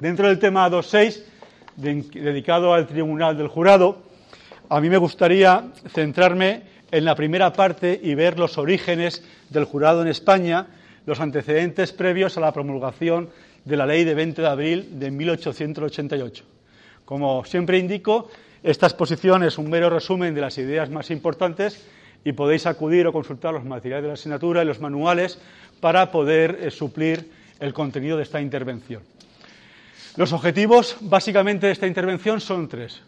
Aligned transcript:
Dentro 0.00 0.28
del 0.28 0.38
tema 0.38 0.68
2.6, 0.68 1.22
dedicado 1.76 2.74
al 2.74 2.86
Tribunal 2.86 3.36
del 3.36 3.48
Jurado, 3.48 4.02
a 4.68 4.80
mí 4.80 4.90
me 4.90 4.98
gustaría 4.98 5.72
centrarme 5.88 6.62
en 6.90 7.04
la 7.04 7.14
primera 7.14 7.52
parte 7.52 7.98
y 8.02 8.14
ver 8.14 8.38
los 8.38 8.58
orígenes 8.58 9.24
del 9.48 9.64
jurado 9.64 10.02
en 10.02 10.08
España, 10.08 10.66
los 11.06 11.20
antecedentes 11.20 11.92
previos 11.92 12.36
a 12.36 12.40
la 12.40 12.52
promulgación 12.52 13.30
de 13.64 13.76
la 13.76 13.86
Ley 13.86 14.04
de 14.04 14.14
20 14.14 14.42
de 14.42 14.48
abril 14.48 14.98
de 14.98 15.10
1888. 15.10 16.44
Como 17.04 17.44
siempre 17.44 17.78
indico, 17.78 18.28
esta 18.62 18.86
exposición 18.86 19.44
es 19.44 19.58
un 19.58 19.70
mero 19.70 19.88
resumen 19.88 20.34
de 20.34 20.40
las 20.40 20.58
ideas 20.58 20.90
más 20.90 21.10
importantes 21.10 21.84
y 22.26 22.32
podéis 22.32 22.66
acudir 22.66 23.06
o 23.06 23.12
consultar 23.12 23.54
los 23.54 23.62
materiales 23.62 24.02
de 24.02 24.08
la 24.08 24.14
asignatura 24.14 24.60
y 24.60 24.66
los 24.66 24.80
manuales 24.80 25.38
para 25.78 26.10
poder 26.10 26.58
eh, 26.60 26.72
suplir 26.72 27.30
el 27.60 27.72
contenido 27.72 28.16
de 28.16 28.24
esta 28.24 28.40
intervención. 28.40 29.00
Los 30.16 30.32
objetivos 30.32 30.96
básicamente 31.02 31.68
de 31.68 31.72
esta 31.72 31.86
intervención 31.86 32.40
son 32.40 32.66
tres. 32.66 33.00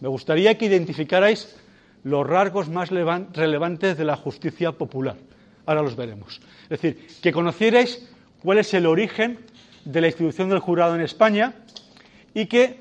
Me 0.00 0.08
gustaría 0.08 0.56
que 0.56 0.64
identificarais 0.64 1.54
los 2.02 2.26
rasgos 2.26 2.70
más 2.70 2.88
relevantes 2.88 3.98
de 3.98 4.04
la 4.06 4.16
justicia 4.16 4.72
popular. 4.72 5.16
Ahora 5.66 5.82
los 5.82 5.94
veremos. 5.94 6.40
Es 6.70 6.80
decir, 6.80 7.06
que 7.20 7.30
conocierais 7.30 8.08
cuál 8.42 8.56
es 8.56 8.72
el 8.72 8.86
origen 8.86 9.38
de 9.84 10.00
la 10.00 10.06
institución 10.06 10.48
del 10.48 10.60
jurado 10.60 10.94
en 10.94 11.02
España 11.02 11.52
y 12.32 12.46
que 12.46 12.80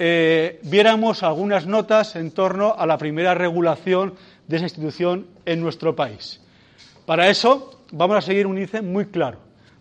eh, 0.00 0.58
viéramos 0.64 1.22
algunas 1.22 1.66
notas 1.66 2.16
en 2.16 2.32
torno 2.32 2.74
a 2.76 2.86
la 2.86 2.98
primera 2.98 3.34
regulación 3.34 4.14
de 4.46 4.56
esa 4.56 4.66
institución 4.66 5.26
en 5.44 5.60
nuestro 5.60 5.94
país. 5.94 6.40
Para 7.06 7.28
eso 7.28 7.84
vamos 7.90 8.16
a 8.16 8.20
seguir 8.20 8.46
un 8.46 8.56
índice 8.56 8.82
muy 8.82 9.06
claro. 9.06 9.38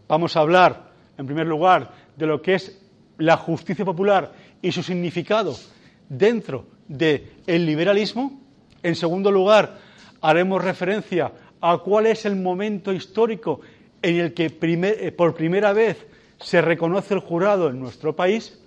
Vamos 0.07 0.35
a 0.35 0.41
hablar, 0.41 0.91
en 1.17 1.25
primer 1.25 1.47
lugar, 1.47 1.91
de 2.15 2.25
lo 2.25 2.41
que 2.41 2.55
es 2.55 2.79
la 3.17 3.37
justicia 3.37 3.85
popular 3.85 4.33
y 4.61 4.71
su 4.71 4.83
significado 4.83 5.55
dentro 6.09 6.65
del 6.87 7.65
liberalismo. 7.65 8.41
En 8.83 8.95
segundo 8.95 9.31
lugar, 9.31 9.77
haremos 10.21 10.63
referencia 10.63 11.31
a 11.61 11.77
cuál 11.77 12.07
es 12.07 12.25
el 12.25 12.35
momento 12.35 12.91
histórico 12.91 13.61
en 14.01 14.19
el 14.19 14.33
que 14.33 14.45
eh, 14.61 15.11
por 15.11 15.35
primera 15.35 15.73
vez 15.73 16.05
se 16.39 16.61
reconoce 16.61 17.13
el 17.13 17.19
jurado 17.19 17.69
en 17.69 17.79
nuestro 17.79 18.15
país 18.15 18.59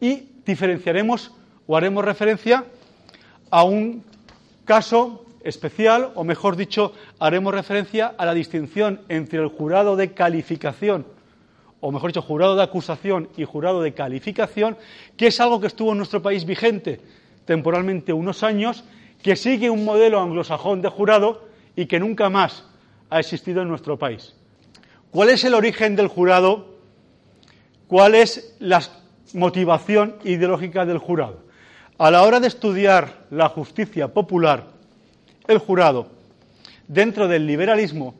y 0.00 0.28
diferenciaremos 0.44 1.32
o 1.66 1.76
haremos 1.76 2.04
referencia 2.04 2.64
a 3.50 3.62
un 3.62 4.02
caso 4.64 5.24
especial, 5.44 6.12
o 6.14 6.24
mejor 6.24 6.56
dicho, 6.56 6.92
haremos 7.18 7.54
referencia 7.54 8.14
a 8.16 8.26
la 8.26 8.34
distinción 8.34 9.00
entre 9.08 9.40
el 9.40 9.48
jurado 9.48 9.96
de 9.96 10.12
calificación, 10.12 11.06
o 11.80 11.90
mejor 11.90 12.10
dicho, 12.10 12.22
jurado 12.22 12.54
de 12.54 12.62
acusación 12.62 13.28
y 13.36 13.44
jurado 13.44 13.82
de 13.82 13.92
calificación, 13.92 14.76
que 15.16 15.26
es 15.26 15.40
algo 15.40 15.60
que 15.60 15.66
estuvo 15.66 15.92
en 15.92 15.98
nuestro 15.98 16.22
país 16.22 16.44
vigente 16.44 17.00
temporalmente 17.44 18.12
unos 18.12 18.42
años, 18.42 18.84
que 19.22 19.36
sigue 19.36 19.70
un 19.70 19.84
modelo 19.84 20.20
anglosajón 20.20 20.82
de 20.82 20.88
jurado 20.88 21.48
y 21.76 21.86
que 21.86 22.00
nunca 22.00 22.28
más 22.28 22.64
ha 23.10 23.20
existido 23.20 23.62
en 23.62 23.68
nuestro 23.68 23.98
país. 23.98 24.34
¿Cuál 25.10 25.30
es 25.30 25.44
el 25.44 25.54
origen 25.54 25.96
del 25.96 26.08
jurado? 26.08 26.76
¿Cuál 27.86 28.14
es 28.14 28.56
la 28.58 28.82
motivación 29.34 30.16
ideológica 30.24 30.86
del 30.86 30.98
jurado? 30.98 31.40
A 32.02 32.10
la 32.10 32.24
hora 32.24 32.40
de 32.40 32.48
estudiar 32.48 33.26
la 33.30 33.48
justicia 33.48 34.08
popular, 34.08 34.66
el 35.46 35.58
jurado, 35.58 36.10
dentro 36.88 37.28
del 37.28 37.46
liberalismo, 37.46 38.16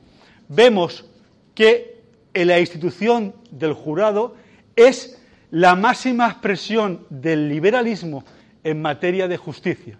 vemos 0.47 1.05
que 1.53 2.01
la 2.33 2.61
institución 2.61 3.35
del 3.51 3.73
jurado 3.73 4.37
es 4.77 5.21
la 5.51 5.75
máxima 5.75 6.29
expresión 6.29 7.05
del 7.11 7.49
liberalismo 7.49 8.23
en 8.63 8.81
materia 8.81 9.27
de 9.27 9.37
justicia. 9.37 9.99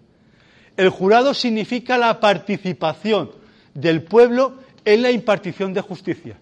El 0.77 0.89
jurado 0.89 1.35
significa 1.35 1.99
la 1.99 2.21
participación 2.21 3.33
del 3.75 4.05
pueblo 4.05 4.59
en 4.85 5.03
la 5.03 5.11
impartición 5.11 5.75
de 5.75 5.81
justicia. 5.81 6.37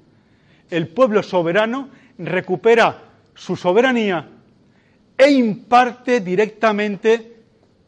El 0.68 0.88
pueblo 0.88 1.22
soberano 1.22 1.88
recupera 2.18 2.98
su 3.34 3.56
soberanía 3.56 4.28
e 5.20 5.30
imparte 5.32 6.20
directamente, 6.20 7.36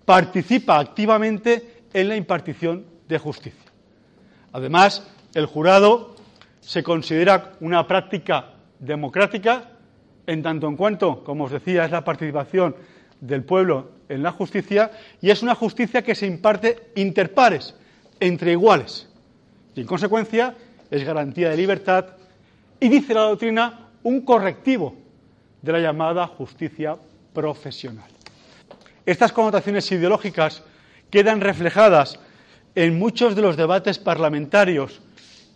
participa 0.05 0.79
activamente 0.79 1.85
en 1.95 2.09
la 2.09 2.17
impartición 2.17 2.85
de 3.09 3.17
justicia. 3.17 3.73
Además, 4.53 5.09
el 5.33 5.47
jurado 5.47 6.15
se 6.61 6.83
considera 6.83 7.55
una 7.61 7.87
práctica 7.87 8.53
democrática 8.79 9.71
en 10.27 10.43
tanto 10.43 10.69
en 10.69 10.77
cuanto, 10.77 11.25
como 11.25 11.45
os 11.45 11.53
decía, 11.53 11.87
es 11.87 11.91
la 11.91 12.05
participación 12.05 12.77
del 13.19 13.45
pueblo 13.45 13.93
en 14.11 14.23
la 14.23 14.33
justicia 14.33 14.91
y 15.23 15.31
es 15.31 15.43
una 15.43 15.55
justicia 15.55 16.03
que 16.03 16.15
se 16.15 16.27
imparte 16.27 16.91
interpares, 16.97 17.75
entre 18.21 18.53
iguales. 18.53 19.09
Y 19.75 19.81
en 19.81 19.87
consecuencia 19.87 20.55
es 20.91 21.03
garantía 21.03 21.49
de 21.49 21.57
libertad 21.57 22.09
y 22.79 22.91
dice 22.91 23.15
la 23.15 23.23
doctrina 23.23 23.89
un 24.03 24.21
correctivo 24.21 24.95
de 25.63 25.73
la 25.73 25.79
llamada 25.79 26.27
justicia 26.27 26.99
profesional. 27.33 28.09
Estas 29.05 29.33
connotaciones 29.33 29.91
ideológicas 29.91 30.63
quedan 31.11 31.41
reflejadas 31.41 32.19
en 32.75 32.99
muchos 32.99 33.35
de 33.35 33.43
los 33.43 33.57
debates 33.57 33.99
parlamentarios 33.99 35.01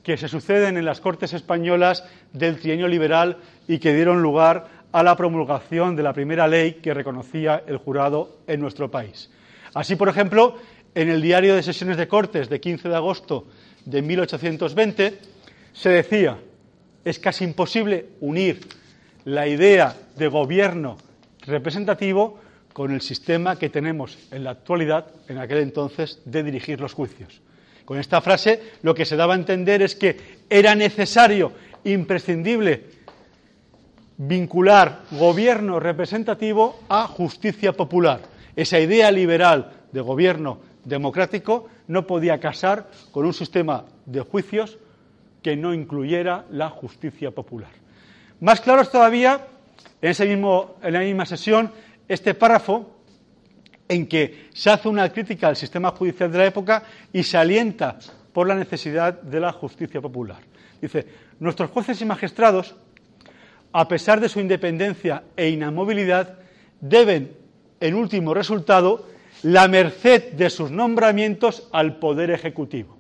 que 0.03 0.17
se 0.17 0.29
suceden 0.29 0.77
en 0.77 0.85
las 0.85 1.01
Cortes 1.01 1.33
españolas 1.33 2.05
del 2.33 2.61
trienio 2.61 2.89
liberal 2.89 3.39
y 3.67 3.79
que 3.79 3.95
dieron 3.95 4.23
lugar 4.23 4.69
a 4.93 5.03
la 5.03 5.17
promulgación 5.17 5.97
de 5.97 6.03
la 6.03 6.13
primera 6.13 6.47
ley 6.47 6.75
que 6.75 6.95
reconocía 6.95 7.63
el 7.67 7.79
jurado 7.79 8.39
en 8.47 8.61
nuestro 8.61 8.91
país. 8.91 9.31
Así, 9.75 9.97
por 9.97 10.09
ejemplo, 10.09 10.57
en 10.95 11.11
el 11.11 11.21
diario 11.21 11.55
de 11.55 11.63
sesiones 11.63 11.97
de 11.97 12.09
Cortes 12.09 12.49
de 12.49 12.61
15 12.61 12.89
de 12.89 12.97
agosto 12.97 13.47
de 13.85 14.03
1820 14.03 15.19
se 15.73 15.89
decía 15.91 16.39
es 17.05 17.19
casi 17.19 17.45
imposible 17.45 18.07
unir 18.21 18.67
la 19.25 19.47
idea 19.47 19.97
de 20.17 20.29
gobierno 20.29 20.97
representativo 21.47 22.39
con 22.73 22.93
el 22.93 23.01
sistema 23.01 23.59
que 23.59 23.71
tenemos 23.71 24.19
en 24.31 24.45
la 24.45 24.51
actualidad, 24.51 25.07
en 25.29 25.39
aquel 25.39 25.59
entonces, 25.59 26.21
de 26.25 26.43
dirigir 26.43 26.81
los 26.81 26.93
juicios. 26.93 27.41
Con 27.85 27.99
esta 27.99 28.21
frase 28.21 28.61
lo 28.83 28.95
que 28.95 29.05
se 29.05 29.17
daba 29.17 29.35
a 29.35 29.39
entender 29.39 29.81
es 29.81 29.95
que 29.95 30.19
era 30.51 30.75
necesario, 30.75 31.53
imprescindible, 31.85 32.85
vincular 34.19 35.03
gobierno 35.13 35.79
representativo 35.79 36.81
a 36.89 37.07
justicia 37.07 37.73
popular. 37.73 38.21
Esa 38.57 38.81
idea 38.81 39.11
liberal 39.11 39.73
de 39.93 40.01
gobierno 40.01 40.59
democrático 40.85 41.69
no 41.89 42.07
podía 42.07 42.41
casar 42.41 42.91
con 43.11 43.25
un 43.25 43.35
sistema 43.35 43.85
de 44.05 44.21
juicios 44.21 44.79
que 45.43 45.57
no 45.57 45.73
incluyera 45.73 46.45
la 46.51 46.71
justicia 46.71 47.31
popular. 47.31 47.71
Más 48.41 48.61
claro 48.61 48.83
es 48.83 48.91
todavía, 48.91 49.47
en, 50.01 50.93
la 50.93 51.01
misma 51.01 51.27
sesión, 51.27 51.71
este 52.09 52.35
párrafo 52.35 52.97
en 53.89 54.07
que 54.07 54.49
se 54.53 54.71
hace 54.71 54.89
una 54.89 55.09
crítica 55.13 55.49
al 55.49 55.57
sistema 55.57 55.91
judicial 55.91 56.31
de 56.31 56.39
la 56.39 56.47
época 56.47 56.83
y 57.13 57.23
se 57.23 57.37
alienta 57.37 57.99
por 58.33 58.47
la 58.47 58.55
necesidad 58.55 59.21
de 59.21 59.41
la 59.41 59.53
justicia 59.53 60.01
popular. 60.01 60.39
Dice, 60.81 61.07
nuestros 61.41 61.71
jueces 61.71 62.01
y 62.01 62.05
magistrados, 62.05 62.75
a 63.73 63.89
pesar 63.89 64.21
de 64.21 64.29
su 64.29 64.41
independencia 64.41 65.23
e 65.37 65.49
inamovilidad, 65.49 66.39
deben, 66.81 67.33
en 67.81 67.95
último 67.95 68.35
resultado, 68.35 69.07
la 69.43 69.69
merced 69.69 70.33
de 70.33 70.51
sus 70.51 70.71
nombramientos 70.71 71.69
al 71.73 71.97
Poder 71.97 72.31
Ejecutivo. 72.31 72.97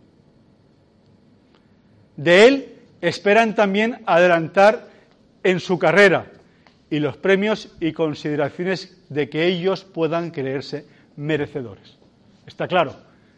De 2.16 2.46
él 2.46 2.74
esperan 3.00 3.54
también 3.54 4.02
adelantar 4.06 4.88
en 5.42 5.60
su 5.60 5.78
carrera 5.78 6.26
y 6.90 7.00
los 7.00 7.16
premios 7.16 7.74
y 7.80 7.92
consideraciones 7.92 8.96
de 9.08 9.28
que 9.28 9.46
ellos 9.46 9.84
puedan 9.84 10.30
creerse 10.30 10.86
merecedores. 11.16 11.96
Está 12.46 12.68
claro, 12.68 12.94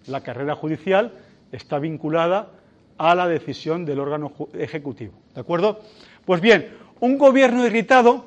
la 0.07 0.23
carrera 0.23 0.55
judicial 0.55 1.13
está 1.53 1.79
vinculada 1.79 2.51
a 2.99 3.15
la 3.15 3.29
decisión 3.29 3.85
del 3.85 4.01
órgano 4.01 4.33
ejecutivo. 4.55 5.15
¿De 5.35 5.41
acuerdo? 5.41 5.81
Pues 6.25 6.41
bien, 6.41 6.69
un 7.01 7.17
gobierno 7.17 7.65
irritado, 7.65 8.27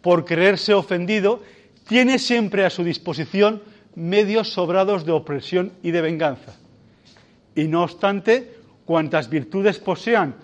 por 0.00 0.24
creerse 0.24 0.72
ofendido, 0.72 1.42
tiene 1.88 2.18
siempre 2.18 2.64
a 2.64 2.70
su 2.70 2.84
disposición 2.84 3.62
medios 3.94 4.52
sobrados 4.52 5.04
de 5.04 5.12
opresión 5.12 5.72
y 5.82 5.90
de 5.90 6.00
venganza. 6.00 6.56
Y 7.54 7.64
no 7.64 7.82
obstante, 7.82 8.54
cuantas 8.84 9.28
virtudes 9.28 9.78
posean 9.78 10.36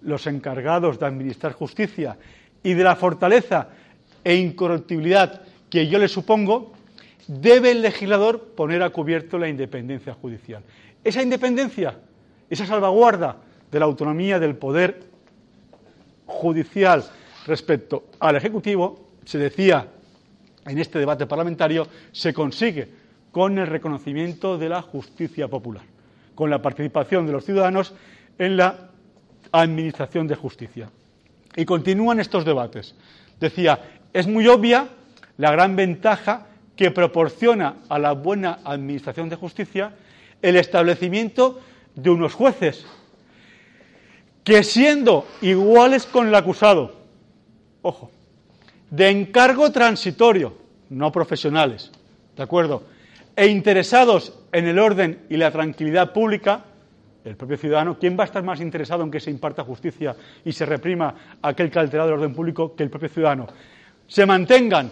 los 0.00 0.26
encargados 0.26 0.98
de 0.98 1.06
administrar 1.06 1.52
justicia 1.52 2.16
y 2.62 2.74
de 2.74 2.84
la 2.84 2.96
fortaleza 2.96 3.68
e 4.24 4.34
incorruptibilidad 4.36 5.42
que 5.68 5.88
yo 5.88 5.98
le 5.98 6.08
supongo, 6.08 6.72
debe 7.26 7.70
el 7.70 7.82
legislador 7.82 8.54
poner 8.54 8.82
a 8.82 8.90
cubierto 8.90 9.38
la 9.38 9.48
independencia 9.48 10.14
judicial. 10.14 10.62
Esa 11.02 11.22
independencia, 11.22 11.98
esa 12.48 12.66
salvaguarda 12.66 13.36
de 13.70 13.78
la 13.78 13.86
autonomía 13.86 14.38
del 14.38 14.56
poder 14.56 15.02
judicial 16.26 17.04
respecto 17.46 18.04
al 18.20 18.36
Ejecutivo, 18.36 19.08
se 19.24 19.38
decía 19.38 19.88
en 20.66 20.78
este 20.78 20.98
debate 20.98 21.26
parlamentario, 21.26 21.88
se 22.12 22.32
consigue 22.32 22.88
con 23.32 23.58
el 23.58 23.66
reconocimiento 23.66 24.58
de 24.58 24.68
la 24.68 24.82
justicia 24.82 25.48
popular, 25.48 25.82
con 26.34 26.50
la 26.50 26.60
participación 26.60 27.26
de 27.26 27.32
los 27.32 27.44
ciudadanos 27.44 27.94
en 28.38 28.56
la 28.56 28.90
administración 29.50 30.26
de 30.26 30.36
justicia. 30.36 30.90
Y 31.56 31.64
continúan 31.64 32.20
estos 32.20 32.44
debates. 32.44 32.94
Decía, 33.40 33.80
es 34.12 34.26
muy 34.26 34.46
obvia 34.46 34.88
la 35.36 35.50
gran 35.50 35.76
ventaja 35.76 36.46
que 36.76 36.90
proporciona 36.90 37.76
a 37.88 37.98
la 37.98 38.12
buena 38.12 38.60
administración 38.64 39.28
de 39.28 39.36
justicia 39.36 39.92
el 40.40 40.56
establecimiento 40.56 41.60
de 41.94 42.10
unos 42.10 42.34
jueces 42.34 42.86
que 44.44 44.64
siendo 44.64 45.26
iguales 45.40 46.06
con 46.06 46.26
el 46.26 46.34
acusado, 46.34 46.96
ojo, 47.82 48.10
de 48.90 49.08
encargo 49.08 49.70
transitorio, 49.70 50.56
no 50.90 51.12
profesionales, 51.12 51.92
¿de 52.36 52.42
acuerdo? 52.42 52.82
E 53.36 53.46
interesados 53.46 54.34
en 54.50 54.66
el 54.66 54.78
orden 54.78 55.24
y 55.30 55.36
la 55.36 55.50
tranquilidad 55.50 56.12
pública, 56.12 56.64
el 57.24 57.36
propio 57.36 57.56
ciudadano, 57.56 57.98
¿quién 57.98 58.16
va 58.18 58.24
a 58.24 58.26
estar 58.26 58.42
más 58.42 58.60
interesado 58.60 59.02
en 59.04 59.10
que 59.10 59.20
se 59.20 59.30
imparta 59.30 59.64
justicia 59.64 60.14
y 60.44 60.52
se 60.52 60.66
reprima 60.66 61.14
aquel 61.40 61.70
que 61.70 61.78
ha 61.78 61.82
alterado 61.82 62.08
el 62.08 62.14
orden 62.14 62.34
público 62.34 62.74
que 62.74 62.82
el 62.82 62.90
propio 62.90 63.08
ciudadano? 63.08 63.46
Se 64.06 64.26
mantengan, 64.26 64.90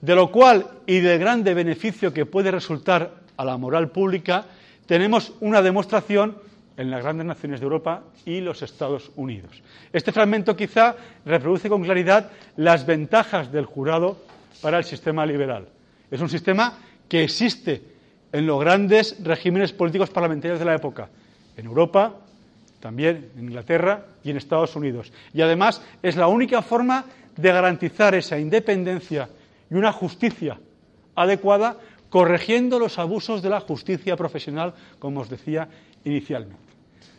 de 0.00 0.14
lo 0.14 0.30
cual 0.30 0.66
y 0.86 1.00
del 1.00 1.18
grande 1.18 1.54
beneficio 1.54 2.12
que 2.12 2.26
puede 2.26 2.50
resultar 2.50 3.12
a 3.36 3.44
la 3.44 3.56
moral 3.56 3.90
pública, 3.90 4.44
tenemos 4.86 5.32
una 5.40 5.62
demostración 5.62 6.36
en 6.76 6.90
las 6.90 7.02
grandes 7.02 7.26
naciones 7.26 7.60
de 7.60 7.64
Europa 7.64 8.04
y 8.24 8.40
los 8.40 8.62
Estados 8.62 9.10
Unidos. 9.16 9.62
Este 9.92 10.12
fragmento 10.12 10.56
quizá 10.56 10.96
reproduce 11.24 11.68
con 11.68 11.82
claridad 11.82 12.30
las 12.56 12.86
ventajas 12.86 13.50
del 13.50 13.66
jurado 13.66 14.16
para 14.62 14.78
el 14.78 14.84
sistema 14.84 15.26
liberal. 15.26 15.68
Es 16.10 16.20
un 16.20 16.28
sistema 16.28 16.78
que 17.08 17.24
existe 17.24 17.82
en 18.32 18.46
los 18.46 18.60
grandes 18.60 19.16
regímenes 19.22 19.72
políticos 19.72 20.10
parlamentarios 20.10 20.58
de 20.58 20.64
la 20.64 20.74
época, 20.74 21.08
en 21.58 21.66
Europa, 21.66 22.14
también 22.80 23.30
en 23.36 23.44
Inglaterra 23.44 24.06
y 24.22 24.30
en 24.30 24.36
Estados 24.36 24.74
Unidos. 24.76 25.12
Y 25.34 25.42
además 25.42 25.82
es 26.02 26.16
la 26.16 26.28
única 26.28 26.62
forma 26.62 27.04
de 27.36 27.52
garantizar 27.52 28.14
esa 28.14 28.38
independencia 28.38 29.28
y 29.70 29.74
una 29.74 29.92
justicia 29.92 30.58
adecuada, 31.14 31.76
corrigiendo 32.08 32.78
los 32.78 32.98
abusos 32.98 33.42
de 33.42 33.50
la 33.50 33.60
justicia 33.60 34.16
profesional, 34.16 34.72
como 34.98 35.20
os 35.20 35.28
decía 35.28 35.68
inicialmente. 36.04 36.72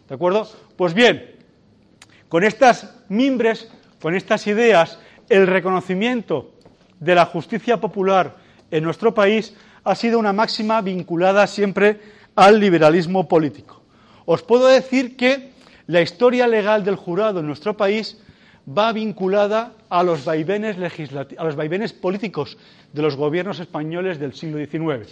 ¿De 0.08 0.16
acuerdo? 0.16 0.50
Pues 0.76 0.94
bien, 0.94 1.36
con 2.28 2.44
estas 2.44 2.96
mimbres, 3.10 3.70
con 4.02 4.16
estas 4.16 4.48
ideas, 4.48 4.98
el 5.28 5.46
reconocimiento 5.46 6.56
de 7.00 7.14
la 7.14 7.26
justicia 7.26 7.80
popular 7.80 8.38
en 8.72 8.84
nuestro 8.84 9.14
país 9.14 9.54
ha 9.84 9.96
sido 9.96 10.18
una 10.18 10.34
máxima 10.34 10.82
vinculada 10.82 11.46
siempre 11.46 12.00
al 12.36 12.60
liberalismo 12.60 13.28
político. 13.28 13.79
Os 14.30 14.44
puedo 14.44 14.68
decir 14.68 15.18
que 15.18 15.50
la 15.88 16.02
historia 16.02 16.46
legal 16.46 16.86
del 16.86 16.98
jurado 16.98 17.40
en 17.40 17.48
nuestro 17.48 17.76
país 17.76 18.22
va 18.62 18.94
vinculada 18.94 19.74
a 19.90 20.04
los 20.04 20.24
vaivenes, 20.24 20.78
a 21.36 21.44
los 21.44 21.56
vaivenes 21.56 21.94
políticos 21.94 22.56
de 22.94 23.02
los 23.02 23.16
gobiernos 23.16 23.60
españoles 23.60 24.20
del 24.20 24.36
siglo 24.36 24.64
XIX. 24.64 25.10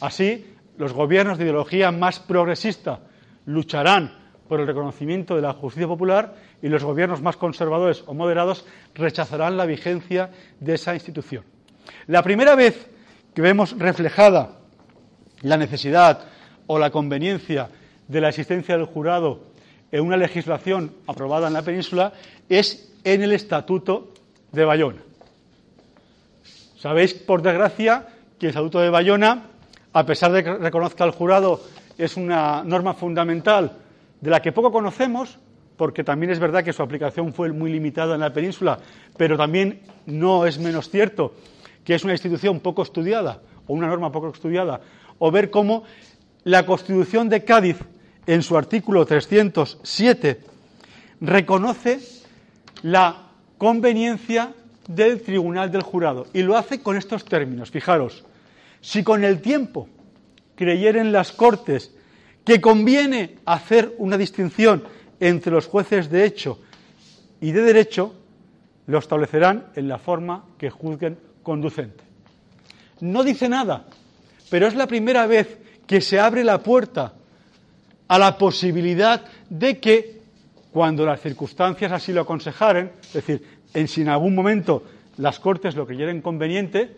Así, 0.00 0.46
los 0.78 0.92
gobiernos 0.92 1.38
de 1.38 1.44
ideología 1.44 1.90
más 1.90 2.20
progresista 2.20 3.00
lucharán 3.46 4.12
por 4.46 4.60
el 4.60 4.68
reconocimiento 4.68 5.34
de 5.34 5.42
la 5.42 5.54
justicia 5.54 5.88
popular 5.88 6.36
y 6.62 6.68
los 6.68 6.84
gobiernos 6.84 7.20
más 7.20 7.36
conservadores 7.36 8.04
o 8.06 8.14
moderados 8.14 8.64
rechazarán 8.94 9.56
la 9.56 9.66
vigencia 9.66 10.30
de 10.60 10.74
esa 10.74 10.94
institución. 10.94 11.42
La 12.06 12.22
primera 12.22 12.54
vez 12.54 12.88
que 13.34 13.42
vemos 13.42 13.76
reflejada 13.76 14.60
la 15.40 15.56
necesidad 15.56 16.26
o 16.68 16.78
la 16.78 16.90
conveniencia 16.90 17.68
de 18.12 18.20
la 18.20 18.28
existencia 18.28 18.76
del 18.76 18.86
jurado 18.86 19.40
en 19.90 20.04
una 20.04 20.16
legislación 20.16 20.92
aprobada 21.06 21.48
en 21.48 21.54
la 21.54 21.62
península 21.62 22.12
es 22.48 22.92
en 23.04 23.22
el 23.22 23.32
Estatuto 23.32 24.12
de 24.52 24.64
Bayona. 24.64 25.00
Sabéis, 26.76 27.14
por 27.14 27.42
desgracia, 27.42 28.06
que 28.38 28.46
el 28.46 28.50
Estatuto 28.50 28.80
de 28.80 28.90
Bayona, 28.90 29.44
a 29.92 30.04
pesar 30.04 30.30
de 30.32 30.44
que 30.44 30.54
reconozca 30.54 31.04
al 31.04 31.12
jurado, 31.12 31.60
es 31.96 32.16
una 32.16 32.62
norma 32.64 32.94
fundamental 32.94 33.78
de 34.20 34.30
la 34.30 34.42
que 34.42 34.52
poco 34.52 34.70
conocemos, 34.70 35.38
porque 35.76 36.04
también 36.04 36.32
es 36.32 36.38
verdad 36.38 36.62
que 36.62 36.72
su 36.72 36.82
aplicación 36.82 37.32
fue 37.32 37.50
muy 37.50 37.72
limitada 37.72 38.14
en 38.14 38.20
la 38.20 38.32
península, 38.32 38.78
pero 39.16 39.38
también 39.38 39.80
no 40.04 40.44
es 40.46 40.58
menos 40.58 40.90
cierto 40.90 41.34
que 41.82 41.94
es 41.94 42.04
una 42.04 42.12
institución 42.12 42.60
poco 42.60 42.82
estudiada 42.82 43.40
o 43.66 43.72
una 43.72 43.86
norma 43.86 44.12
poco 44.12 44.28
estudiada, 44.28 44.80
o 45.18 45.30
ver 45.30 45.50
cómo 45.50 45.84
la 46.44 46.66
Constitución 46.66 47.28
de 47.28 47.44
Cádiz, 47.44 47.78
en 48.26 48.42
su 48.42 48.56
artículo 48.56 49.04
307, 49.04 50.40
reconoce 51.20 52.00
la 52.82 53.28
conveniencia 53.58 54.54
del 54.88 55.22
Tribunal 55.22 55.70
del 55.70 55.82
Jurado 55.82 56.26
y 56.32 56.42
lo 56.42 56.56
hace 56.56 56.80
con 56.80 56.96
estos 56.96 57.24
términos. 57.24 57.70
Fijaros, 57.70 58.24
si 58.80 59.02
con 59.02 59.24
el 59.24 59.40
tiempo 59.40 59.88
creyeren 60.56 61.12
las 61.12 61.32
Cortes 61.32 61.94
que 62.44 62.60
conviene 62.60 63.38
hacer 63.44 63.94
una 63.98 64.18
distinción 64.18 64.84
entre 65.20 65.52
los 65.52 65.66
jueces 65.66 66.10
de 66.10 66.24
hecho 66.24 66.58
y 67.40 67.52
de 67.52 67.62
derecho, 67.62 68.14
lo 68.86 68.98
establecerán 68.98 69.66
en 69.76 69.88
la 69.88 69.98
forma 69.98 70.44
que 70.58 70.70
juzguen 70.70 71.18
conducente. 71.42 72.02
No 73.00 73.22
dice 73.22 73.48
nada, 73.48 73.86
pero 74.50 74.66
es 74.66 74.74
la 74.74 74.86
primera 74.86 75.26
vez 75.26 75.58
que 75.86 76.00
se 76.00 76.18
abre 76.18 76.42
la 76.44 76.62
puerta 76.62 77.14
a 78.12 78.18
la 78.18 78.36
posibilidad 78.36 79.22
de 79.48 79.78
que, 79.78 80.20
cuando 80.70 81.06
las 81.06 81.22
circunstancias 81.22 81.90
así 81.92 82.12
lo 82.12 82.20
aconsejaren, 82.20 82.92
es 83.02 83.12
decir, 83.14 83.42
en 83.72 83.88
si 83.88 84.02
en 84.02 84.10
algún 84.10 84.34
momento 84.34 84.84
las 85.16 85.40
Cortes 85.40 85.74
lo 85.74 85.86
creyeren 85.86 86.20
conveniente, 86.20 86.94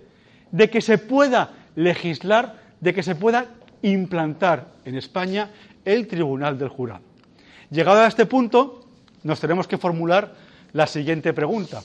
de 0.50 0.68
que 0.68 0.80
se 0.80 0.98
pueda 0.98 1.52
legislar, 1.76 2.58
de 2.80 2.92
que 2.92 3.04
se 3.04 3.14
pueda 3.14 3.46
implantar 3.82 4.72
en 4.84 4.96
España 4.96 5.50
el 5.84 6.08
Tribunal 6.08 6.58
del 6.58 6.68
Jurado. 6.68 7.02
Llegado 7.70 8.00
a 8.00 8.08
este 8.08 8.26
punto, 8.26 8.84
nos 9.22 9.38
tenemos 9.38 9.68
que 9.68 9.78
formular 9.78 10.34
la 10.72 10.88
siguiente 10.88 11.32
pregunta. 11.32 11.84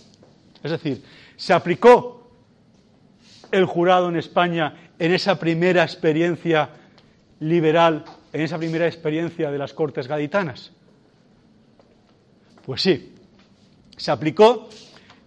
Es 0.63 0.71
decir, 0.71 1.03
¿se 1.37 1.53
aplicó 1.53 2.31
el 3.51 3.65
jurado 3.65 4.09
en 4.09 4.15
España 4.15 4.73
en 4.97 5.13
esa 5.13 5.37
primera 5.37 5.83
experiencia 5.83 6.71
liberal 7.41 8.05
en 8.31 8.41
esa 8.41 8.57
primera 8.57 8.87
experiencia 8.87 9.51
de 9.51 9.57
las 9.57 9.73
Cortes 9.73 10.07
Gaditanas? 10.07 10.71
Pues 12.65 12.81
sí, 12.81 13.13
se 13.97 14.11
aplicó 14.11 14.69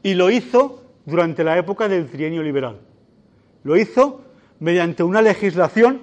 y 0.02 0.14
lo 0.14 0.30
hizo 0.30 0.84
durante 1.04 1.44
la 1.44 1.58
época 1.58 1.88
del 1.88 2.08
trienio 2.08 2.42
liberal. 2.42 2.78
Lo 3.64 3.76
hizo 3.76 4.24
mediante 4.60 5.02
una 5.02 5.22
legislación 5.22 6.02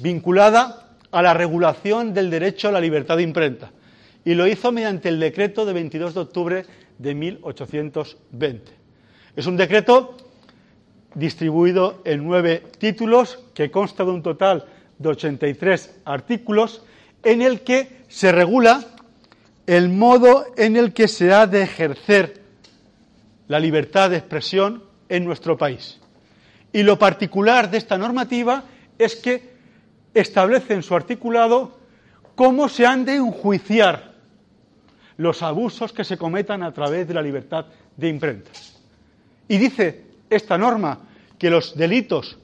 vinculada 0.00 0.96
a 1.10 1.22
la 1.22 1.34
regulación 1.34 2.12
del 2.12 2.30
derecho 2.30 2.68
a 2.68 2.72
la 2.72 2.80
libertad 2.80 3.16
de 3.16 3.22
imprenta 3.22 3.72
y 4.24 4.34
lo 4.34 4.46
hizo 4.46 4.72
mediante 4.72 5.08
el 5.08 5.20
decreto 5.20 5.64
de 5.64 5.72
22 5.72 6.14
de 6.14 6.20
octubre 6.20 6.66
de 6.98 7.14
1820. 7.14 8.72
Es 9.36 9.46
un 9.46 9.56
decreto 9.56 10.16
distribuido 11.14 12.02
en 12.04 12.24
nueve 12.24 12.62
títulos 12.78 13.38
que 13.54 13.70
consta 13.70 14.04
de 14.04 14.10
un 14.10 14.22
total 14.22 14.66
de 14.98 15.08
83 15.08 16.00
artículos 16.04 16.82
en 17.22 17.42
el 17.42 17.60
que 17.62 18.04
se 18.08 18.32
regula 18.32 18.84
el 19.66 19.88
modo 19.88 20.46
en 20.56 20.76
el 20.76 20.92
que 20.92 21.08
se 21.08 21.32
ha 21.32 21.46
de 21.46 21.62
ejercer 21.62 22.42
la 23.48 23.60
libertad 23.60 24.10
de 24.10 24.16
expresión 24.16 24.82
en 25.08 25.24
nuestro 25.24 25.56
país. 25.56 25.98
Y 26.72 26.82
lo 26.82 26.98
particular 26.98 27.70
de 27.70 27.78
esta 27.78 27.98
normativa 27.98 28.64
es 28.98 29.16
que 29.16 29.52
establece 30.14 30.74
en 30.74 30.82
su 30.82 30.94
articulado 30.94 31.78
cómo 32.34 32.68
se 32.68 32.86
han 32.86 33.04
de 33.04 33.16
enjuiciar 33.16 34.14
los 35.16 35.42
abusos 35.42 35.92
que 35.92 36.04
se 36.04 36.16
cometan 36.16 36.62
a 36.62 36.72
través 36.72 37.06
de 37.08 37.14
la 37.14 37.22
libertad 37.22 37.66
de 37.96 38.08
imprenta. 38.08 38.50
Y 39.48 39.58
dice 39.58 40.04
esta 40.30 40.56
norma 40.56 41.00
que 41.38 41.50
los 41.50 41.76
delitos, 41.76 42.38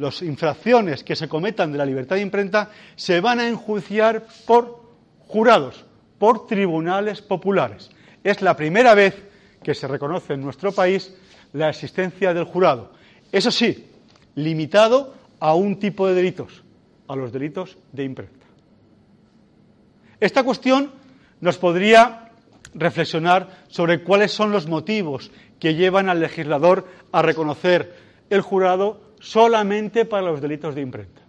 las 0.00 0.22
infracciones 0.22 1.04
que 1.04 1.14
se 1.14 1.28
cometan 1.28 1.70
de 1.70 1.76
la 1.76 1.84
libertad 1.84 2.16
de 2.16 2.22
imprenta 2.22 2.70
se 2.96 3.20
van 3.20 3.38
a 3.38 3.46
enjuiciar 3.46 4.24
por 4.46 4.82
jurados, 5.26 5.84
por 6.18 6.46
tribunales 6.46 7.20
populares. 7.20 7.90
Es 8.24 8.40
la 8.40 8.56
primera 8.56 8.94
vez 8.94 9.14
que 9.62 9.74
se 9.74 9.86
reconoce 9.86 10.32
en 10.32 10.40
nuestro 10.40 10.72
país 10.72 11.14
la 11.52 11.68
existencia 11.68 12.32
del 12.32 12.44
jurado. 12.44 12.92
Eso 13.30 13.50
sí, 13.50 13.90
limitado 14.36 15.12
a 15.38 15.54
un 15.54 15.78
tipo 15.78 16.08
de 16.08 16.14
delitos, 16.14 16.64
a 17.06 17.14
los 17.14 17.30
delitos 17.30 17.76
de 17.92 18.04
imprenta. 18.04 18.46
Esta 20.18 20.42
cuestión 20.44 20.92
nos 21.42 21.58
podría 21.58 22.30
reflexionar 22.72 23.64
sobre 23.68 24.02
cuáles 24.02 24.32
son 24.32 24.50
los 24.50 24.66
motivos 24.66 25.30
que 25.58 25.74
llevan 25.74 26.08
al 26.08 26.20
legislador 26.20 26.88
a 27.12 27.20
reconocer 27.20 27.94
el 28.30 28.40
jurado 28.40 29.09
solamente 29.20 30.04
para 30.04 30.22
los 30.22 30.40
delitos 30.40 30.74
de 30.74 30.80
imprenta. 30.80 31.20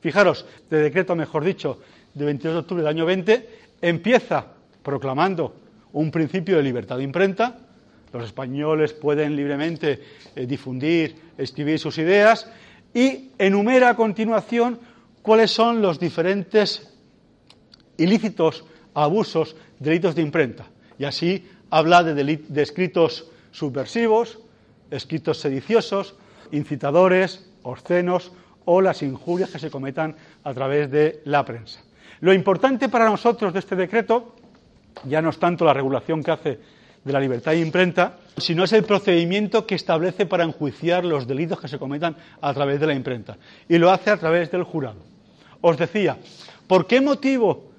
Fijaros, 0.00 0.46
de 0.70 0.80
decreto, 0.80 1.14
mejor 1.14 1.44
dicho, 1.44 1.80
de 2.14 2.24
22 2.24 2.54
de 2.54 2.60
octubre 2.60 2.82
del 2.82 2.88
año 2.88 3.04
20, 3.04 3.48
empieza 3.82 4.46
proclamando 4.82 5.54
un 5.92 6.10
principio 6.10 6.56
de 6.56 6.62
libertad 6.62 6.96
de 6.96 7.02
imprenta. 7.02 7.58
Los 8.12 8.24
españoles 8.24 8.92
pueden 8.92 9.36
libremente 9.36 10.00
eh, 10.34 10.46
difundir, 10.46 11.14
escribir 11.36 11.78
sus 11.78 11.98
ideas 11.98 12.50
y 12.94 13.32
enumera 13.36 13.90
a 13.90 13.96
continuación 13.96 14.78
cuáles 15.22 15.50
son 15.50 15.82
los 15.82 15.98
diferentes 15.98 16.94
ilícitos 17.98 18.64
abusos, 18.94 19.56
delitos 19.78 20.14
de 20.14 20.22
imprenta. 20.22 20.66
Y 20.98 21.04
así 21.04 21.46
habla 21.70 22.02
de, 22.02 22.62
escritos 22.62 23.26
subversivos, 23.50 24.38
escritos 24.90 25.38
sediciosos, 25.38 26.14
incitadores, 26.52 27.48
obscenos 27.62 28.32
o 28.64 28.80
las 28.80 29.02
injurias 29.02 29.50
que 29.50 29.58
se 29.58 29.70
cometan 29.70 30.16
a 30.44 30.54
través 30.54 30.90
de 30.90 31.20
la 31.24 31.44
prensa. 31.44 31.80
Lo 32.20 32.32
importante 32.32 32.88
para 32.88 33.08
nosotros 33.08 33.52
de 33.52 33.60
este 33.60 33.76
decreto 33.76 34.34
ya 35.04 35.22
no 35.22 35.30
es 35.30 35.38
tanto 35.38 35.64
la 35.64 35.74
regulación 35.74 36.22
que 36.22 36.30
hace 36.30 36.58
de 37.04 37.12
la 37.12 37.20
libertad 37.20 37.52
de 37.52 37.60
imprenta, 37.60 38.16
sino 38.36 38.64
es 38.64 38.72
el 38.72 38.82
procedimiento 38.82 39.66
que 39.66 39.76
establece 39.76 40.26
para 40.26 40.42
enjuiciar 40.42 41.04
los 41.04 41.26
delitos 41.26 41.60
que 41.60 41.68
se 41.68 41.78
cometan 41.78 42.16
a 42.40 42.52
través 42.52 42.80
de 42.80 42.86
la 42.88 42.94
imprenta. 42.94 43.36
Y 43.68 43.78
lo 43.78 43.92
hace 43.92 44.10
a 44.10 44.16
través 44.16 44.50
del 44.50 44.64
jurado. 44.64 44.98
Os 45.60 45.76
decía, 45.76 46.16
¿por 46.66 46.86
qué 46.86 47.00
motivo 47.00 47.70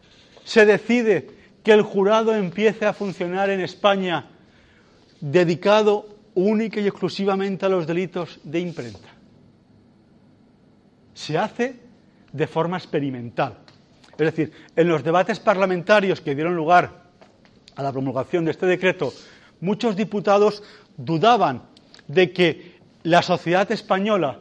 se 0.45 0.65
decide 0.65 1.29
que 1.61 1.73
el 1.73 1.81
jurado 1.81 2.33
empiece 2.33 2.85
a 2.85 2.93
funcionar 2.93 3.49
en 3.49 3.59
España 3.59 4.27
dedicado 5.19 6.07
única 6.37 6.79
y 6.79 6.87
exclusivamente 6.87 7.65
a 7.65 7.69
los 7.69 7.87
delitos 7.87 8.39
de 8.43 8.59
imprenta. 8.59 9.09
Se 11.13 11.37
hace 11.37 11.79
de 12.31 12.47
forma 12.47 12.77
experimental. 12.77 13.57
Es 14.11 14.17
decir, 14.17 14.51
en 14.75 14.87
los 14.87 15.03
debates 15.03 15.39
parlamentarios 15.39 16.21
que 16.21 16.35
dieron 16.35 16.55
lugar 16.55 17.05
a 17.75 17.83
la 17.83 17.91
promulgación 17.91 18.45
de 18.45 18.51
este 18.51 18.67
decreto, 18.67 19.11
muchos 19.61 19.95
diputados 19.95 20.61
dudaban 20.95 21.63
de 22.07 22.31
que 22.31 22.77
la 23.03 23.23
sociedad 23.23 23.71
española 23.71 24.39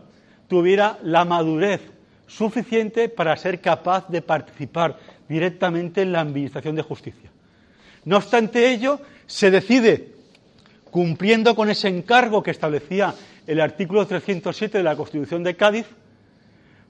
tuviera 0.48 0.98
la 1.02 1.24
madurez 1.24 1.80
suficiente 2.26 3.08
para 3.08 3.36
ser 3.36 3.60
capaz 3.60 4.08
de 4.08 4.20
participar 4.20 4.98
directamente 5.28 6.02
en 6.02 6.12
la 6.12 6.20
Administración 6.20 6.76
de 6.76 6.82
Justicia. 6.82 7.30
No 8.04 8.18
obstante 8.18 8.70
ello, 8.70 9.00
se 9.26 9.50
decide, 9.50 10.15
cumpliendo 10.90 11.54
con 11.54 11.70
ese 11.70 11.88
encargo 11.88 12.42
que 12.42 12.50
establecía 12.50 13.14
el 13.46 13.60
artículo 13.60 14.06
307 14.06 14.78
de 14.78 14.84
la 14.84 14.96
Constitución 14.96 15.42
de 15.42 15.56
Cádiz, 15.56 15.86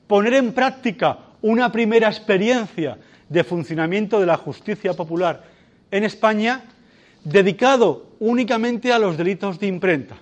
poner 0.07 0.35
en 0.35 0.53
práctica 0.53 1.19
una 1.43 1.71
primera 1.71 2.09
experiencia 2.09 2.99
de 3.29 3.45
funcionamiento 3.45 4.21
de 4.21 4.27
la 4.27 4.37
justicia 4.37 4.95
popular 4.95 5.45
en 5.91 6.05
España 6.05 6.63
dedicado 7.25 8.07
únicamente 8.21 8.93
a 8.93 8.99
los 8.99 9.17
delitos 9.17 9.59
de 9.59 9.67
imprenta. 9.67 10.17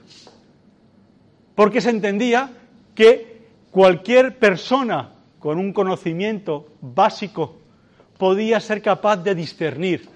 Porque 1.55 1.81
se 1.81 1.91
entendía 1.91 2.51
que 2.95 3.43
cualquier 3.71 4.39
persona 4.39 5.11
con 5.39 5.59
un 5.59 5.73
conocimiento 5.73 6.69
básico 6.81 7.57
podía 8.19 8.59
ser 8.61 8.81
capaz 8.81 9.19
de 9.19 9.35
discernir, 9.35 10.09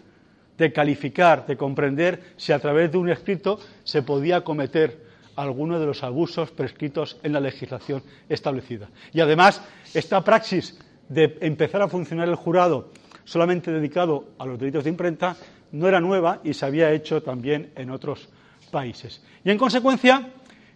de 0.58 0.72
calificar, 0.72 1.46
de 1.46 1.56
comprender 1.56 2.34
si 2.36 2.52
a 2.52 2.58
través 2.58 2.90
de 2.90 2.98
un 2.98 3.08
escrito 3.08 3.60
se 3.84 4.02
podía 4.02 4.42
cometer 4.42 5.06
alguno 5.36 5.78
de 5.78 5.86
los 5.86 6.02
abusos 6.02 6.50
prescritos 6.50 7.16
en 7.22 7.32
la 7.32 7.40
legislación 7.40 8.02
establecida. 8.28 8.88
Y 9.12 9.20
además, 9.20 9.62
esta 9.94 10.22
praxis 10.24 10.76
de 11.08 11.38
empezar 11.40 11.80
a 11.80 11.88
funcionar 11.88 12.28
el 12.28 12.34
jurado 12.34 12.90
solamente 13.24 13.70
dedicado 13.70 14.30
a 14.38 14.46
los 14.46 14.58
delitos 14.58 14.84
de 14.84 14.90
imprenta 14.90 15.36
no 15.70 15.86
era 15.86 16.00
nueva 16.00 16.40
y 16.42 16.54
se 16.54 16.66
había 16.66 16.90
hecho 16.92 17.22
también 17.22 17.70
en 17.76 17.90
otros 17.90 18.28
países. 18.72 19.22
Y 19.44 19.50
en 19.50 19.58
consecuencia, 19.58 20.28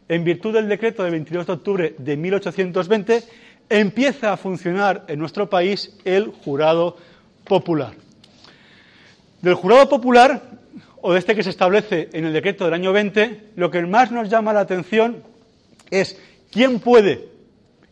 en 0.08 0.22
virtud 0.22 0.52
del 0.52 0.68
decreto 0.68 1.02
de 1.02 1.10
22 1.10 1.46
de 1.46 1.52
octubre 1.52 1.94
de 1.98 2.16
1820, 2.16 3.22
empieza 3.68 4.32
a 4.32 4.36
funcionar 4.36 5.04
en 5.08 5.18
nuestro 5.18 5.50
país 5.50 5.98
el 6.04 6.26
jurado 6.26 6.96
popular. 7.44 8.01
Del 9.42 9.54
jurado 9.54 9.88
popular, 9.88 10.40
o 11.00 11.12
de 11.12 11.18
este 11.18 11.34
que 11.34 11.42
se 11.42 11.50
establece 11.50 12.08
en 12.12 12.24
el 12.24 12.32
decreto 12.32 12.64
del 12.64 12.74
año 12.74 12.92
20, 12.92 13.50
lo 13.56 13.72
que 13.72 13.82
más 13.82 14.12
nos 14.12 14.30
llama 14.30 14.52
la 14.52 14.60
atención 14.60 15.20
es 15.90 16.16
quién 16.52 16.78
puede 16.78 17.28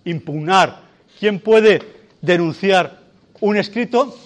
impugnar, 0.05 0.83
quién 1.19 1.41
puede 1.41 1.83
denunciar 2.23 3.01
un 3.41 3.57
escrito 3.57 4.17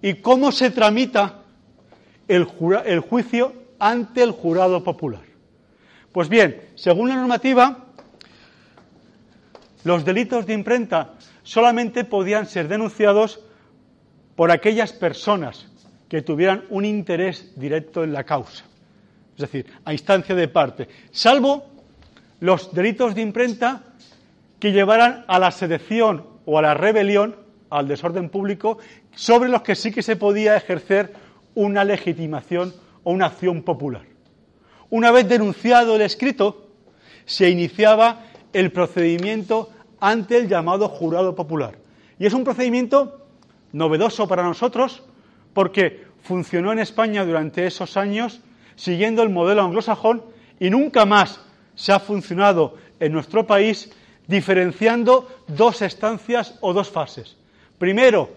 y 0.00 0.14
cómo 0.14 0.52
se 0.52 0.70
tramita 0.70 1.42
el, 2.28 2.46
el 2.86 3.00
juicio 3.00 3.54
ante 3.80 4.22
el 4.22 4.30
jurado 4.30 4.84
popular. 4.84 5.22
Pues 6.12 6.28
bien, 6.28 6.62
según 6.76 7.08
la 7.08 7.16
normativa, 7.16 7.86
los 9.82 10.04
delitos 10.04 10.46
de 10.46 10.54
imprenta 10.54 11.14
solamente 11.42 12.04
podían 12.04 12.46
ser 12.46 12.68
denunciados 12.68 13.40
por 14.36 14.52
aquellas 14.52 14.92
personas 14.92 15.66
que 16.08 16.22
tuvieran 16.22 16.64
un 16.70 16.84
interés 16.84 17.52
directo 17.56 18.02
en 18.02 18.12
la 18.12 18.24
causa, 18.24 18.64
es 19.36 19.40
decir, 19.42 19.66
a 19.84 19.92
instancia 19.92 20.34
de 20.34 20.48
parte, 20.48 20.88
salvo 21.10 21.66
los 22.40 22.74
delitos 22.74 23.14
de 23.14 23.22
imprenta 23.22 23.82
que 24.58 24.72
llevaran 24.72 25.24
a 25.28 25.38
la 25.38 25.50
sedición 25.50 26.24
o 26.44 26.58
a 26.58 26.62
la 26.62 26.74
rebelión, 26.74 27.36
al 27.70 27.86
desorden 27.86 28.30
público, 28.30 28.78
sobre 29.14 29.48
los 29.48 29.62
que 29.62 29.74
sí 29.74 29.92
que 29.92 30.02
se 30.02 30.16
podía 30.16 30.56
ejercer 30.56 31.12
una 31.54 31.84
legitimación 31.84 32.74
o 33.04 33.12
una 33.12 33.26
acción 33.26 33.62
popular. 33.62 34.02
Una 34.90 35.10
vez 35.10 35.28
denunciado 35.28 35.96
el 35.96 36.02
escrito, 36.02 36.68
se 37.26 37.50
iniciaba 37.50 38.24
el 38.52 38.72
procedimiento 38.72 39.70
ante 40.00 40.38
el 40.38 40.48
llamado 40.48 40.88
jurado 40.88 41.34
popular. 41.34 41.76
Y 42.18 42.26
es 42.26 42.32
un 42.32 42.44
procedimiento 42.44 43.26
novedoso 43.72 44.26
para 44.26 44.42
nosotros 44.42 45.02
porque 45.58 46.04
funcionó 46.22 46.70
en 46.70 46.78
España 46.78 47.24
durante 47.24 47.66
esos 47.66 47.96
años 47.96 48.40
siguiendo 48.76 49.24
el 49.24 49.28
modelo 49.28 49.62
anglosajón 49.62 50.22
y 50.60 50.70
nunca 50.70 51.04
más 51.04 51.40
se 51.74 51.90
ha 51.90 51.98
funcionado 51.98 52.76
en 53.00 53.10
nuestro 53.12 53.44
país 53.44 53.90
diferenciando 54.28 55.28
dos 55.48 55.82
estancias 55.82 56.54
o 56.60 56.72
dos 56.72 56.90
fases. 56.90 57.36
Primero, 57.76 58.30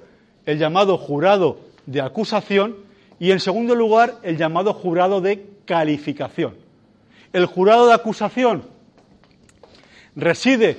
el 0.47 0.57
llamado 0.57 0.97
jurado 0.97 1.59
de 1.85 2.01
acusación 2.01 2.77
y, 3.19 3.29
en 3.29 3.39
segundo 3.39 3.75
lugar, 3.75 4.15
el 4.23 4.35
llamado 4.35 4.73
jurado 4.73 5.21
de 5.21 5.45
calificación. 5.65 6.55
El 7.33 7.45
jurado 7.45 7.85
de 7.85 7.93
acusación 7.93 8.63
reside 10.15 10.75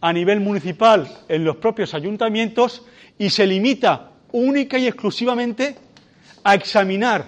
a 0.00 0.12
nivel 0.12 0.38
municipal 0.38 1.08
en 1.28 1.44
los 1.44 1.56
propios 1.56 1.94
ayuntamientos 1.94 2.86
y 3.18 3.30
se 3.30 3.44
limita 3.44 4.11
única 4.32 4.78
y 4.78 4.86
exclusivamente 4.86 5.76
a 6.44 6.54
examinar 6.54 7.26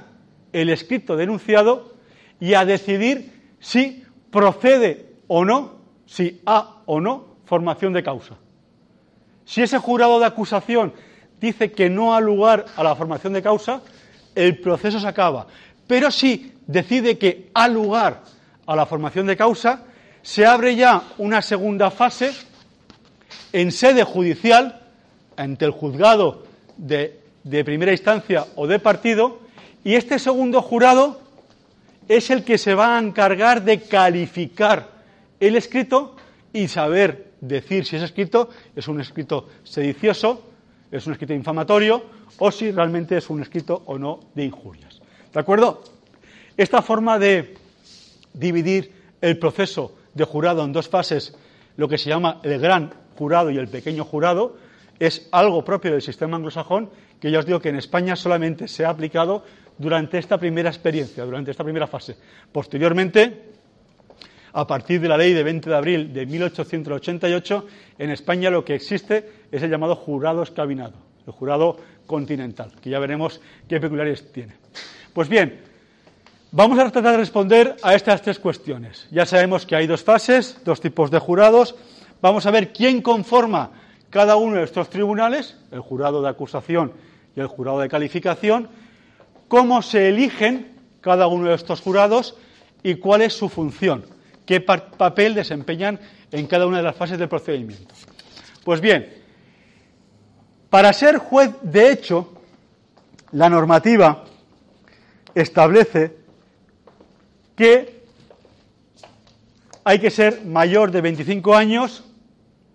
el 0.53 0.71
escrito 0.71 1.17
denunciado 1.17 1.95
y 2.41 2.55
a 2.55 2.65
decidir 2.65 3.55
si 3.61 4.05
procede 4.31 5.15
o 5.29 5.45
no, 5.45 5.77
si 6.07 6.41
ha 6.47 6.83
o 6.87 7.01
no 7.01 7.37
formación 7.45 7.93
de 7.93 8.03
causa. 8.03 8.37
Si 9.45 9.63
ese 9.63 9.79
jurado 9.79 10.19
de 10.19 10.27
acusación 10.27 10.93
dice 11.41 11.73
que 11.73 11.91
no 11.91 12.15
ha 12.15 12.21
lugar 12.21 12.65
a 12.77 12.83
la 12.83 12.97
formación 12.97 13.33
de 13.33 13.43
causa, 13.43 13.83
el 14.35 14.59
proceso 14.59 14.99
se 14.99 15.07
acaba. 15.07 15.47
Pero 15.87 16.11
si 16.11 16.55
decide 16.67 17.19
que 17.19 17.51
ha 17.55 17.69
lugar 17.69 18.23
a 18.67 18.75
la 18.75 18.87
formación 18.87 19.27
de 19.27 19.37
causa, 19.37 19.85
se 20.23 20.47
abre 20.47 20.75
ya 20.75 21.03
una 21.19 21.43
segunda 21.43 21.91
fase 21.91 22.33
en 23.53 23.71
sede 23.71 24.05
judicial 24.05 24.81
ante 25.37 25.65
el 25.67 25.73
juzgado 25.73 26.45
de, 26.77 27.21
primera 27.65 27.93
instancia 27.93 28.47
o 28.57 28.67
de 28.67 28.79
partido, 28.79 29.41
y 29.85 29.95
este 29.95 30.19
segundo 30.19 30.63
jurado 30.63 31.21
es 32.09 32.31
el 32.31 32.45
que 32.45 32.59
se 32.59 32.75
va 32.75 32.97
a 32.97 33.01
encargar 33.01 33.65
de 33.65 33.81
calificar 33.81 34.89
el 35.41 35.57
escrito 35.57 36.17
y 36.53 36.69
saber 36.69 37.33
decir 37.41 37.85
si 37.85 37.97
ese 37.97 38.07
escrito 38.07 38.49
es 38.75 38.89
un 38.89 39.01
escrito 39.01 39.49
sedicioso, 39.63 40.43
es 40.91 41.07
un 41.07 41.13
escrito 41.13 41.35
infamatorio 41.35 42.05
o 42.39 42.51
si 42.51 42.71
realmente 42.71 43.17
es 43.17 43.29
un 43.31 43.43
escrito 43.43 43.83
o 43.87 43.99
no 43.99 44.21
de 44.35 44.45
injurias. 44.45 45.01
¿De 45.33 45.41
acuerdo? 45.41 45.83
Esta 46.57 46.83
forma 46.83 47.19
de 47.19 47.57
dividir 48.33 48.93
el 49.21 49.39
proceso 49.39 49.97
de 50.15 50.25
jurado 50.25 50.65
en 50.65 50.73
dos 50.73 50.89
fases, 50.89 51.35
lo 51.77 51.89
que 51.89 51.99
se 51.99 52.09
llama 52.09 52.41
el 52.43 52.61
gran 52.61 52.93
jurado 53.19 53.51
y 53.51 53.59
el 53.59 53.69
pequeño 53.69 54.05
jurado, 54.05 54.57
es 54.99 55.29
algo 55.33 55.65
propio 55.65 55.93
del 55.93 56.03
sistema 56.03 56.37
anglosajón 56.37 56.91
que 57.21 57.31
ya 57.31 57.39
os 57.39 57.47
digo 57.47 57.61
que 57.61 57.71
en 57.71 57.77
España 57.77 58.17
solamente 58.17 58.69
se 58.69 58.85
ha 58.85 58.91
aplicado 58.91 59.45
durante 59.79 60.19
esta 60.19 60.39
primera 60.39 60.69
experiencia, 60.69 61.25
durante 61.25 61.51
esta 61.51 61.65
primera 61.65 61.87
fase. 61.87 62.17
Posteriormente, 62.53 63.55
a 64.53 64.67
partir 64.67 65.01
de 65.01 65.09
la 65.09 65.17
ley 65.17 65.33
de 65.33 65.43
20 65.43 65.71
de 65.71 65.77
abril 65.77 66.13
de 66.13 66.27
1888, 66.27 67.67
en 67.99 68.11
España 68.11 68.51
lo 68.51 68.65
que 68.65 68.75
existe 68.75 69.47
es 69.51 69.63
el 69.63 69.71
llamado 69.71 69.97
jurado 69.97 70.43
escabinado, 70.43 70.95
el 71.27 71.33
jurado 71.33 71.77
continental, 72.07 72.73
que 72.81 72.91
ya 72.91 72.99
veremos 72.99 73.41
qué 73.69 73.81
peculiaridades 73.81 74.31
tiene. 74.33 74.55
Pues 75.13 75.29
bien, 75.29 75.61
vamos 76.53 76.79
a 76.79 76.91
tratar 76.91 77.13
de 77.13 77.19
responder 77.19 77.77
a 77.83 77.95
estas 77.95 78.23
tres 78.23 78.39
cuestiones. 78.39 79.09
Ya 79.11 79.27
sabemos 79.27 79.67
que 79.67 79.77
hay 79.77 79.87
dos 79.87 80.05
fases, 80.05 80.59
dos 80.65 80.81
tipos 80.81 81.11
de 81.11 81.19
jurados. 81.19 81.75
Vamos 82.21 82.47
a 82.47 82.51
ver 82.51 82.73
quién 82.73 83.03
conforma 83.03 83.71
cada 84.15 84.37
uno 84.37 84.59
de 84.59 84.63
estos 84.63 84.91
tribunales, 84.91 85.57
el 85.73 85.81
jurado 85.81 86.23
de 86.23 86.29
acusación 86.29 86.93
y 87.35 87.41
el 87.41 87.49
jurado 87.49 87.81
de 87.81 87.89
calificación, 87.89 88.69
cómo 89.49 89.83
se 89.83 90.09
eligen 90.09 90.71
cada 91.01 91.27
uno 91.27 91.49
de 91.49 91.57
estos 91.57 91.81
jurados 91.81 92.37
y 92.85 92.95
cuál 92.95 93.23
es 93.23 93.33
su 93.33 93.49
función, 93.49 94.05
qué 94.47 94.61
papel 94.61 95.35
desempeñan 95.35 95.99
en 96.31 96.47
cada 96.47 96.65
una 96.65 96.77
de 96.77 96.85
las 96.85 96.95
fases 96.95 97.19
del 97.19 97.29
procedimiento. 97.29 97.93
Pues 98.63 98.81
bien, 98.81 99.13
para 100.71 100.93
ser 100.93 101.19
juez 101.19 101.51
de 101.63 101.91
hecho, 101.91 102.35
la 103.33 103.49
normativa 103.49 104.27
establece 105.35 106.17
que 107.57 108.05
hay 109.83 109.99
que 109.99 110.13
ser 110.13 110.45
mayor 110.45 110.93
de 110.93 111.01
25 111.01 111.57
años, 111.57 112.05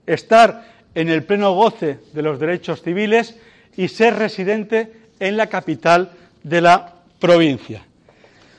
estar 0.06 0.79
en 0.96 1.10
el 1.10 1.24
pleno 1.24 1.54
goce 1.54 2.00
de 2.14 2.22
los 2.22 2.40
derechos 2.40 2.82
civiles 2.82 3.36
y 3.76 3.88
ser 3.88 4.16
residente 4.16 4.94
en 5.20 5.38
la 5.38 5.48
capital 5.48 6.12
de 6.44 6.62
la 6.62 6.94
provincia. 7.20 7.84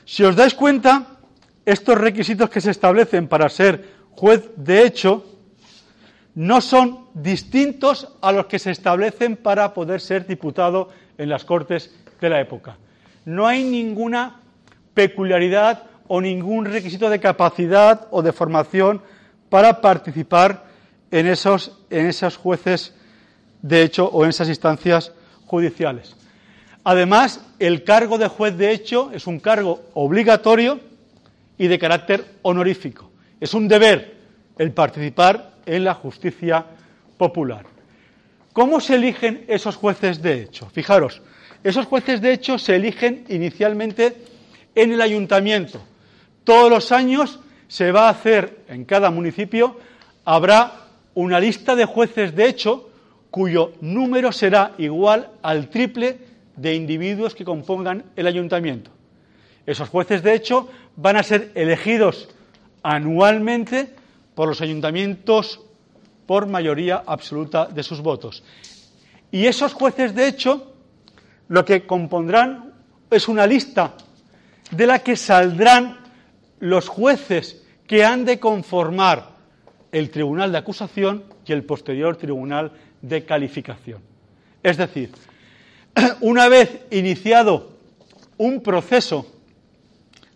Si 0.05 0.23
os 0.23 0.35
dais 0.35 0.53
cuenta, 0.53 1.19
estos 1.65 1.97
requisitos 1.97 2.49
que 2.49 2.61
se 2.61 2.71
establecen 2.71 3.27
para 3.27 3.49
ser 3.49 3.85
juez 4.11 4.49
de 4.55 4.85
hecho 4.85 5.25
no 6.35 6.61
son 6.61 7.07
distintos 7.13 8.07
a 8.21 8.31
los 8.31 8.45
que 8.45 8.59
se 8.59 8.71
establecen 8.71 9.35
para 9.35 9.73
poder 9.73 9.99
ser 9.99 10.25
diputado 10.25 10.89
en 11.17 11.29
las 11.29 11.43
Cortes 11.43 11.93
de 12.19 12.29
la 12.29 12.39
época. 12.39 12.77
No 13.25 13.47
hay 13.47 13.63
ninguna 13.63 14.39
peculiaridad 14.93 15.83
o 16.07 16.21
ningún 16.21 16.65
requisito 16.65 17.09
de 17.09 17.19
capacidad 17.19 18.07
o 18.11 18.21
de 18.21 18.33
formación 18.33 19.01
para 19.49 19.81
participar 19.81 20.70
en 21.11 21.27
esos, 21.27 21.77
en 21.89 22.07
esos 22.07 22.37
jueces 22.37 22.93
de 23.61 23.83
hecho 23.83 24.05
o 24.07 24.23
en 24.23 24.29
esas 24.29 24.47
instancias 24.47 25.11
judiciales. 25.45 26.15
Además, 26.83 27.41
el 27.59 27.83
cargo 27.83 28.17
de 28.17 28.27
juez 28.27 28.57
de 28.57 28.71
hecho 28.71 29.11
es 29.13 29.27
un 29.27 29.39
cargo 29.39 29.83
obligatorio 29.93 30.79
y 31.57 31.67
de 31.67 31.77
carácter 31.77 32.25
honorífico. 32.41 33.11
Es 33.39 33.53
un 33.53 33.67
deber 33.67 34.15
el 34.57 34.71
participar 34.71 35.51
en 35.65 35.83
la 35.83 35.93
justicia 35.93 36.65
popular. 37.17 37.65
¿Cómo 38.53 38.79
se 38.79 38.95
eligen 38.95 39.45
esos 39.47 39.75
jueces 39.75 40.21
de 40.21 40.41
hecho? 40.41 40.69
Fijaros, 40.69 41.21
esos 41.63 41.85
jueces 41.85 42.21
de 42.21 42.33
hecho 42.33 42.57
se 42.57 42.75
eligen 42.75 43.25
inicialmente 43.29 44.17
en 44.73 44.91
el 44.91 45.01
ayuntamiento. 45.01 45.81
Todos 46.43 46.69
los 46.69 46.91
años 46.91 47.39
se 47.67 47.91
va 47.91 48.07
a 48.07 48.11
hacer 48.11 48.63
en 48.67 48.85
cada 48.85 49.11
municipio, 49.11 49.79
habrá 50.25 50.80
una 51.13 51.39
lista 51.39 51.75
de 51.75 51.85
jueces 51.85 52.35
de 52.35 52.47
hecho 52.47 52.89
cuyo 53.29 53.73
número 53.81 54.31
será 54.31 54.73
igual 54.77 55.29
al 55.41 55.69
triple 55.69 56.19
de 56.55 56.75
individuos 56.75 57.33
que 57.33 57.45
compongan 57.45 58.03
el 58.15 58.27
ayuntamiento. 58.27 58.91
Esos 59.65 59.89
jueces, 59.89 60.21
de 60.21 60.33
hecho, 60.33 60.69
van 60.95 61.15
a 61.15 61.23
ser 61.23 61.51
elegidos 61.55 62.29
anualmente 62.83 63.93
por 64.35 64.49
los 64.49 64.61
ayuntamientos 64.61 65.61
por 66.25 66.47
mayoría 66.47 67.03
absoluta 67.05 67.65
de 67.67 67.83
sus 67.83 68.01
votos. 68.01 68.43
Y 69.31 69.45
esos 69.45 69.73
jueces, 69.73 70.13
de 70.13 70.27
hecho, 70.27 70.73
lo 71.47 71.63
que 71.63 71.85
compondrán 71.85 72.73
es 73.09 73.27
una 73.27 73.47
lista 73.47 73.93
de 74.71 74.87
la 74.87 74.99
que 74.99 75.15
saldrán 75.15 75.99
los 76.59 76.87
jueces 76.87 77.63
que 77.87 78.03
han 78.03 78.25
de 78.25 78.39
conformar 78.39 79.30
el 79.91 80.09
tribunal 80.09 80.51
de 80.51 80.57
acusación 80.57 81.23
y 81.45 81.51
el 81.51 81.63
posterior 81.63 82.15
tribunal 82.15 82.71
de 83.01 83.25
calificación. 83.25 84.01
Es 84.63 84.77
decir, 84.77 85.11
una 86.21 86.47
vez 86.47 86.81
iniciado 86.91 87.71
un 88.37 88.61
proceso, 88.61 89.27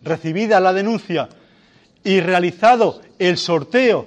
recibida 0.02 0.60
la 0.60 0.72
denuncia 0.72 1.28
y 2.04 2.20
realizado 2.20 3.00
el 3.18 3.36
sorteo 3.36 4.06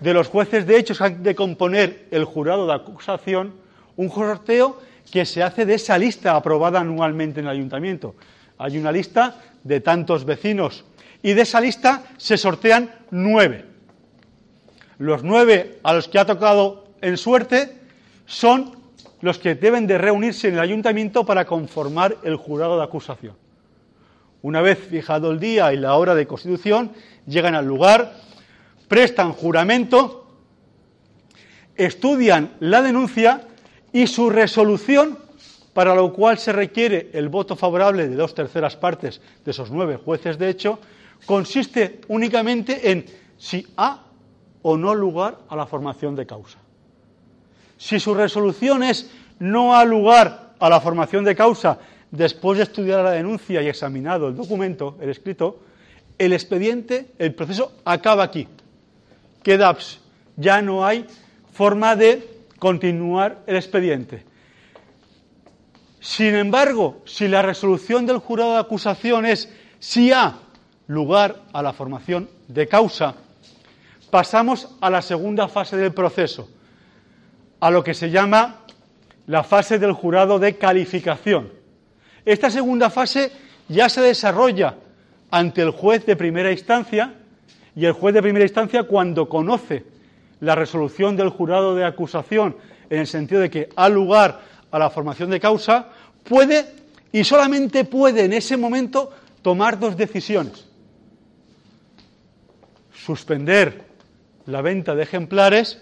de 0.00 0.14
los 0.14 0.28
jueces 0.28 0.66
de 0.66 0.78
hechos 0.78 1.00
han 1.00 1.22
de 1.22 1.34
componer 1.34 2.06
el 2.10 2.24
jurado 2.24 2.66
de 2.66 2.74
acusación, 2.74 3.54
un 3.96 4.10
sorteo 4.10 4.78
que 5.10 5.24
se 5.24 5.42
hace 5.42 5.64
de 5.64 5.74
esa 5.74 5.96
lista 5.96 6.36
aprobada 6.36 6.80
anualmente 6.80 7.40
en 7.40 7.46
el 7.46 7.52
ayuntamiento. 7.52 8.14
Hay 8.58 8.78
una 8.78 8.92
lista 8.92 9.36
de 9.64 9.80
tantos 9.80 10.24
vecinos 10.24 10.84
y 11.22 11.32
de 11.32 11.42
esa 11.42 11.60
lista 11.60 12.04
se 12.16 12.36
sortean 12.36 12.90
nueve. 13.10 13.75
Los 14.98 15.22
nueve 15.22 15.78
a 15.82 15.92
los 15.92 16.08
que 16.08 16.18
ha 16.18 16.24
tocado 16.24 16.84
en 17.00 17.16
suerte 17.16 17.76
son 18.24 18.76
los 19.20 19.38
que 19.38 19.54
deben 19.54 19.86
de 19.86 19.98
reunirse 19.98 20.48
en 20.48 20.54
el 20.54 20.60
ayuntamiento 20.60 21.24
para 21.24 21.44
conformar 21.44 22.16
el 22.22 22.36
jurado 22.36 22.78
de 22.78 22.84
acusación. 22.84 23.34
Una 24.42 24.62
vez 24.62 24.78
fijado 24.78 25.30
el 25.30 25.40
día 25.40 25.72
y 25.72 25.76
la 25.76 25.96
hora 25.96 26.14
de 26.14 26.26
constitución, 26.26 26.92
llegan 27.26 27.54
al 27.54 27.66
lugar, 27.66 28.14
prestan 28.88 29.32
juramento, 29.32 30.26
estudian 31.74 32.52
la 32.60 32.82
denuncia 32.82 33.42
y 33.92 34.06
su 34.06 34.30
resolución, 34.30 35.18
para 35.72 35.94
lo 35.94 36.12
cual 36.12 36.38
se 36.38 36.52
requiere 36.52 37.10
el 37.12 37.28
voto 37.28 37.56
favorable 37.56 38.08
de 38.08 38.16
dos 38.16 38.34
terceras 38.34 38.76
partes 38.76 39.20
de 39.44 39.50
esos 39.50 39.70
nueve 39.70 39.96
jueces 39.96 40.38
de 40.38 40.48
hecho, 40.48 40.78
consiste 41.26 42.00
únicamente 42.08 42.90
en 42.90 43.04
si 43.36 43.66
ha 43.76 44.05
o 44.68 44.76
no 44.76 44.96
lugar 44.96 45.38
a 45.48 45.54
la 45.54 45.64
formación 45.64 46.16
de 46.16 46.26
causa. 46.26 46.58
Si 47.78 48.00
su 48.00 48.14
resolución 48.14 48.82
es 48.82 49.08
no 49.38 49.76
ha 49.76 49.84
lugar 49.84 50.54
a 50.58 50.68
la 50.68 50.80
formación 50.80 51.22
de 51.22 51.36
causa 51.36 51.78
después 52.10 52.58
de 52.58 52.64
estudiar 52.64 53.04
la 53.04 53.12
denuncia 53.12 53.62
y 53.62 53.68
examinado 53.68 54.26
el 54.26 54.34
documento, 54.34 54.96
el 55.00 55.10
escrito, 55.10 55.60
el 56.18 56.32
expediente, 56.32 57.12
el 57.16 57.32
proceso 57.32 57.74
acaba 57.84 58.24
aquí. 58.24 58.48
Queda, 59.44 59.76
ya 60.34 60.60
no 60.60 60.84
hay 60.84 61.06
forma 61.52 61.94
de 61.94 62.28
continuar 62.58 63.42
el 63.46 63.54
expediente. 63.54 64.24
Sin 66.00 66.34
embargo, 66.34 67.02
si 67.04 67.28
la 67.28 67.42
resolución 67.42 68.04
del 68.04 68.18
jurado 68.18 68.54
de 68.54 68.58
acusación 68.58 69.26
es 69.26 69.48
si 69.78 70.10
ha 70.10 70.40
lugar 70.88 71.44
a 71.52 71.62
la 71.62 71.72
formación 71.72 72.28
de 72.48 72.66
causa, 72.66 73.14
pasamos 74.10 74.76
a 74.80 74.90
la 74.90 75.02
segunda 75.02 75.48
fase 75.48 75.76
del 75.76 75.92
proceso, 75.92 76.48
a 77.60 77.70
lo 77.70 77.82
que 77.82 77.94
se 77.94 78.10
llama 78.10 78.62
la 79.26 79.42
fase 79.42 79.78
del 79.78 79.92
jurado 79.92 80.38
de 80.38 80.56
calificación. 80.56 81.52
Esta 82.24 82.50
segunda 82.50 82.90
fase 82.90 83.32
ya 83.68 83.88
se 83.88 84.00
desarrolla 84.00 84.76
ante 85.30 85.62
el 85.62 85.70
juez 85.70 86.06
de 86.06 86.16
primera 86.16 86.52
instancia 86.52 87.14
y 87.74 87.84
el 87.84 87.92
juez 87.92 88.14
de 88.14 88.22
primera 88.22 88.44
instancia 88.44 88.84
cuando 88.84 89.28
conoce 89.28 89.84
la 90.40 90.54
resolución 90.54 91.16
del 91.16 91.30
jurado 91.30 91.74
de 91.74 91.84
acusación 91.84 92.56
en 92.88 93.00
el 93.00 93.06
sentido 93.06 93.40
de 93.40 93.50
que 93.50 93.68
ha 93.74 93.88
lugar 93.88 94.40
a 94.70 94.78
la 94.78 94.90
formación 94.90 95.30
de 95.30 95.40
causa, 95.40 95.88
puede 96.24 96.66
y 97.12 97.24
solamente 97.24 97.84
puede 97.84 98.24
en 98.24 98.32
ese 98.32 98.56
momento 98.56 99.10
tomar 99.42 99.78
dos 99.78 99.96
decisiones. 99.96 100.66
Suspender 102.92 103.85
la 104.46 104.62
venta 104.62 104.94
de 104.94 105.02
ejemplares 105.02 105.80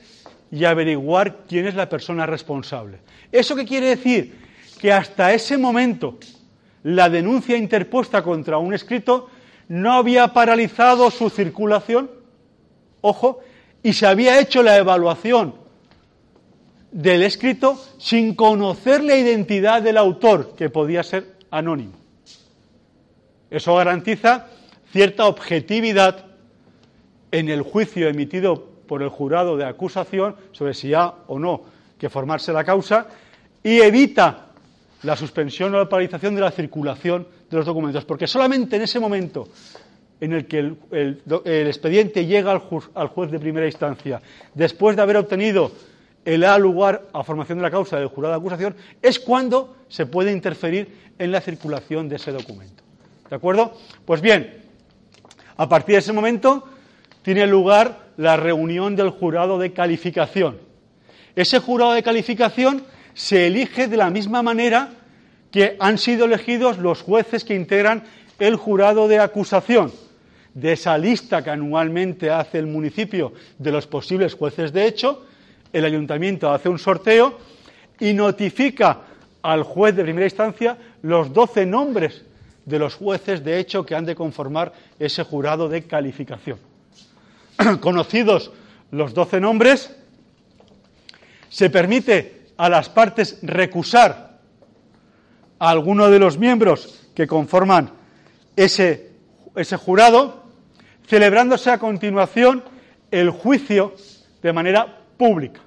y 0.51 0.65
averiguar 0.65 1.45
quién 1.49 1.67
es 1.67 1.75
la 1.75 1.89
persona 1.89 2.27
responsable. 2.27 2.99
¿Eso 3.33 3.57
qué 3.57 3.65
quiere 3.65 3.89
decir? 3.89 4.39
Que 4.81 4.93
hasta 4.93 5.33
ese 5.33 5.59
momento 5.59 6.19
la 6.83 7.09
denuncia 7.09 7.57
interpuesta 7.57 8.23
contra 8.23 8.59
un 8.59 8.75
escrito 8.75 9.31
no 9.69 9.95
había 9.95 10.29
paralizado 10.29 11.11
su 11.11 11.31
circulación, 11.31 12.11
ojo, 13.01 13.41
y 13.83 13.93
se 13.93 14.07
había 14.07 14.39
hecho 14.39 14.63
la 14.63 14.77
evaluación 14.77 15.55
del 16.93 17.23
escrito 17.23 17.83
sin 17.99 18.35
conocer 18.35 19.03
la 19.03 19.17
identidad 19.17 19.83
del 19.83 19.97
autor, 19.97 20.55
que 20.57 20.71
podía 20.71 21.03
ser 21.03 21.35
anónimo. 21.51 21.93
Eso 23.51 23.75
garantiza 23.75 24.47
cierta 24.93 25.27
objetividad 25.27 26.27
en 27.35 27.49
el 27.49 27.63
juicio 27.63 28.09
emitido 28.09 28.65
por 28.87 29.03
el 29.03 29.09
jurado 29.09 29.57
de 29.57 29.65
acusación 29.65 30.37
sobre 30.53 30.73
si 30.73 30.95
ha 30.95 31.13
o 31.27 31.37
no 31.41 31.63
que 31.99 32.09
formarse 32.09 32.53
la 32.53 32.63
causa 32.63 33.09
y 33.61 33.81
evita 33.81 34.53
la 35.03 35.17
suspensión 35.17 35.75
o 35.75 35.79
la 35.79 35.89
paralización 35.89 36.37
de 36.37 36.41
la 36.43 36.53
circulación 36.53 37.27
de 37.51 37.57
los 37.57 37.67
documentos, 37.67 38.05
porque 38.05 38.29
solamente 38.29 38.77
en 38.77 38.83
ese 38.83 39.01
momento 39.01 39.49
en 40.21 40.33
el 40.33 40.47
que 40.47 40.59
el, 40.59 40.79
expediente 41.45 42.25
llega 42.25 42.53
al, 42.53 42.63
al, 42.95 43.09
juez 43.09 43.33
de 43.33 43.41
primera 43.41 43.67
instancia, 43.67 44.23
después 44.55 44.95
de 44.95 45.03
haber 45.03 45.17
obtenido 45.17 45.73
el 46.25 46.45
A 46.45 46.57
lugar 46.57 47.09
a 47.13 47.25
formación 47.25 47.59
de 47.59 47.63
la 47.63 47.71
causa 47.71 47.99
del 47.99 48.07
jurado 48.07 48.35
de 48.35 48.39
acusación, 48.39 48.77
es 49.03 49.19
cuando 49.19 49.77
se 49.89 50.07
puede 50.07 50.31
interferir 50.31 51.11
en 51.19 51.33
la 51.33 51.41
circulación 51.41 52.09
de 52.09 52.17
ese 52.17 52.31
documento. 52.31 52.85
¿De 53.29 53.35
acuerdo? 53.35 53.77
Pues 54.05 54.21
bien, 54.21 54.63
a 55.57 55.69
partir 55.69 55.97
de 55.97 55.99
ese 55.99 56.13
momento 56.13 56.69
tiene 57.25 57.47
lugar 57.47 58.11
la 58.19 58.37
reunión 58.37 58.95
del 58.95 59.09
jurado 59.09 59.59
de 59.59 59.73
calificación. 59.73 60.59
Ese 61.35 61.59
jurado 61.59 61.95
de 61.95 62.03
calificación 62.03 62.85
se 63.15 63.47
elige 63.47 63.89
de 63.89 63.97
la 63.97 64.11
misma 64.11 64.43
manera 64.43 64.91
que 65.51 65.75
han 65.81 65.97
sido 65.97 66.27
elegidos 66.27 66.77
los 66.79 67.01
jueces 67.01 67.43
que 67.43 67.55
integran 67.55 68.05
el 68.39 68.57
jurado 68.57 69.09
de 69.09 69.21
acusación. 69.21 69.91
De 70.53 70.73
esa 70.73 70.99
lista 70.99 71.43
que 71.43 71.51
anualmente 71.51 72.31
hace 72.31 72.59
el 72.59 72.67
municipio 72.67 73.33
de 73.59 73.73
los 73.73 73.87
posibles 73.87 74.35
jueces 74.35 74.73
de 74.73 74.87
hecho, 74.87 75.25
el 75.73 75.87
ayuntamiento 75.87 76.53
hace 76.53 76.69
un 76.69 76.79
sorteo 76.79 77.39
y 77.99 78.13
notifica 78.13 79.01
al 79.41 79.63
juez 79.63 79.97
de 79.97 80.03
primera 80.03 80.27
instancia 80.27 80.77
los 81.01 81.33
doce 81.33 81.65
nombres 81.65 82.23
de 82.67 82.79
los 82.79 82.95
jueces 82.95 83.43
de 83.43 83.59
hecho 83.59 83.87
que 83.87 83.95
han 83.95 84.05
de 84.05 84.15
conformar 84.15 84.75
ese 84.99 85.23
jurado 85.23 85.71
de 85.71 85.85
calificación. 85.85 86.74
Conocidos 87.81 88.53
los 88.91 89.15
doce 89.15 89.41
nombres, 89.41 89.95
se 91.49 91.71
permite 91.71 92.49
a 92.57 92.69
las 92.69 92.89
partes 92.89 93.39
recusar 93.43 94.39
a 95.59 95.71
alguno 95.71 96.11
de 96.11 96.19
los 96.19 96.39
miembros 96.39 97.09
que 97.15 97.27
conforman 97.27 97.91
ese, 98.57 99.13
ese 99.57 99.77
jurado, 99.77 100.45
celebrándose 101.07 101.71
a 101.71 101.79
continuación 101.79 102.65
el 103.11 103.31
juicio 103.31 103.95
de 104.43 104.53
manera 104.53 104.99
pública, 105.17 105.61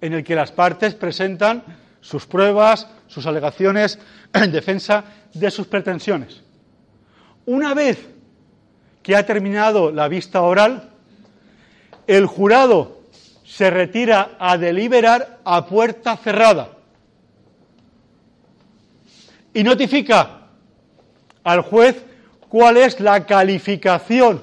en 0.00 0.12
el 0.12 0.24
que 0.24 0.34
las 0.34 0.52
partes 0.52 0.94
presentan 0.94 1.64
sus 2.00 2.26
pruebas, 2.26 2.86
sus 3.06 3.26
alegaciones 3.26 3.98
en 4.32 4.52
defensa 4.52 5.04
de 5.34 5.50
sus 5.50 5.66
pretensiones. 5.66 6.42
Una 7.46 7.74
vez 7.74 8.08
que 9.02 9.16
ha 9.16 9.24
terminado 9.24 9.90
la 9.90 10.08
vista 10.08 10.42
oral, 10.42 10.90
el 12.06 12.26
jurado 12.26 13.00
se 13.44 13.70
retira 13.70 14.36
a 14.38 14.58
deliberar 14.58 15.40
a 15.44 15.66
puerta 15.66 16.16
cerrada 16.16 16.70
y 19.52 19.62
notifica 19.62 20.46
al 21.42 21.62
juez 21.62 22.04
cuál 22.48 22.76
es 22.76 23.00
la 23.00 23.26
calificación 23.26 24.42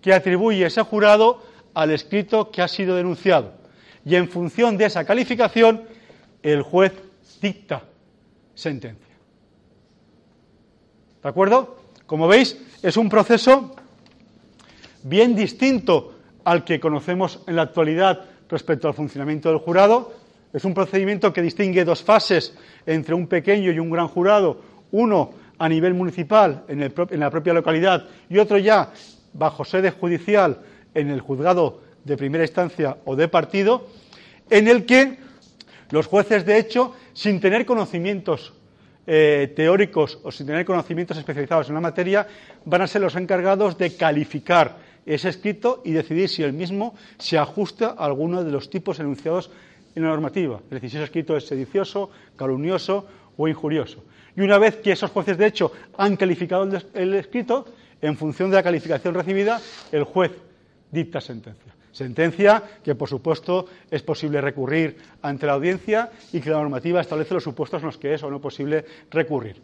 que 0.00 0.12
atribuye 0.12 0.66
ese 0.66 0.82
jurado 0.82 1.42
al 1.74 1.90
escrito 1.90 2.50
que 2.50 2.62
ha 2.62 2.68
sido 2.68 2.96
denunciado. 2.96 3.52
Y 4.04 4.16
en 4.16 4.28
función 4.28 4.76
de 4.76 4.86
esa 4.86 5.04
calificación, 5.04 5.84
el 6.42 6.62
juez 6.62 6.92
dicta 7.40 7.82
sentencia. 8.54 9.14
¿De 11.22 11.28
acuerdo? 11.28 11.81
Como 12.12 12.28
veis, 12.28 12.58
es 12.82 12.98
un 12.98 13.08
proceso 13.08 13.74
bien 15.02 15.34
distinto 15.34 16.12
al 16.44 16.62
que 16.62 16.78
conocemos 16.78 17.40
en 17.46 17.56
la 17.56 17.62
actualidad 17.62 18.26
respecto 18.50 18.86
al 18.86 18.92
funcionamiento 18.92 19.48
del 19.48 19.56
jurado. 19.56 20.12
Es 20.52 20.66
un 20.66 20.74
procedimiento 20.74 21.32
que 21.32 21.40
distingue 21.40 21.86
dos 21.86 22.02
fases 22.02 22.52
entre 22.84 23.14
un 23.14 23.28
pequeño 23.28 23.72
y 23.72 23.78
un 23.78 23.88
gran 23.88 24.08
jurado, 24.08 24.60
uno 24.90 25.30
a 25.56 25.66
nivel 25.70 25.94
municipal 25.94 26.64
en, 26.68 26.80
la 27.18 27.30
propia 27.30 27.54
localidad 27.54 28.04
y 28.28 28.36
otro 28.36 28.58
ya 28.58 28.92
bajo 29.32 29.64
sede 29.64 29.90
judicial 29.90 30.60
en 30.92 31.08
el 31.08 31.22
juzgado 31.22 31.80
de 32.04 32.18
primera 32.18 32.44
instancia 32.44 32.98
o 33.06 33.16
de 33.16 33.28
partido, 33.28 33.86
en 34.50 34.68
el 34.68 34.84
que 34.84 35.16
los 35.88 36.08
jueces, 36.08 36.44
de 36.44 36.58
hecho, 36.58 36.94
sin 37.14 37.40
tener 37.40 37.64
conocimientos 37.64 38.52
eh, 39.06 39.52
teóricos 39.56 40.18
o 40.22 40.30
sin 40.30 40.46
tener 40.46 40.64
conocimientos 40.64 41.18
especializados 41.18 41.68
en 41.68 41.74
la 41.74 41.80
materia, 41.80 42.26
van 42.64 42.82
a 42.82 42.86
ser 42.86 43.02
los 43.02 43.16
encargados 43.16 43.76
de 43.78 43.96
calificar 43.96 44.76
ese 45.04 45.28
escrito 45.28 45.82
y 45.84 45.92
decidir 45.92 46.28
si 46.28 46.42
el 46.42 46.52
mismo 46.52 46.94
se 47.18 47.38
ajusta 47.38 47.94
a 47.98 48.04
alguno 48.04 48.44
de 48.44 48.52
los 48.52 48.70
tipos 48.70 49.00
enunciados 49.00 49.50
en 49.94 50.04
la 50.04 50.10
normativa. 50.10 50.60
Es 50.64 50.70
decir, 50.70 50.90
si 50.90 50.96
ese 50.96 51.04
escrito 51.04 51.36
es 51.36 51.46
sedicioso, 51.46 52.10
calumnioso 52.36 53.06
o 53.36 53.48
injurioso. 53.48 54.04
Y 54.36 54.40
una 54.40 54.58
vez 54.58 54.76
que 54.76 54.92
esos 54.92 55.10
jueces, 55.10 55.36
de 55.36 55.46
hecho, 55.46 55.72
han 55.98 56.16
calificado 56.16 56.68
el 56.94 57.14
escrito, 57.14 57.66
en 58.00 58.16
función 58.16 58.50
de 58.50 58.56
la 58.56 58.62
calificación 58.62 59.14
recibida, 59.14 59.60
el 59.90 60.04
juez 60.04 60.32
dicta 60.90 61.20
sentencia. 61.20 61.71
Sentencia 61.92 62.62
que, 62.82 62.94
por 62.94 63.08
supuesto, 63.08 63.66
es 63.90 64.02
posible 64.02 64.40
recurrir 64.40 64.96
ante 65.20 65.46
la 65.46 65.52
audiencia 65.52 66.10
y 66.32 66.40
que 66.40 66.50
la 66.50 66.56
normativa 66.56 67.00
establece 67.00 67.34
los 67.34 67.44
supuestos 67.44 67.82
en 67.82 67.86
los 67.86 67.98
que 67.98 68.14
es 68.14 68.22
o 68.22 68.30
no 68.30 68.40
posible 68.40 68.84
recurrir. 69.10 69.56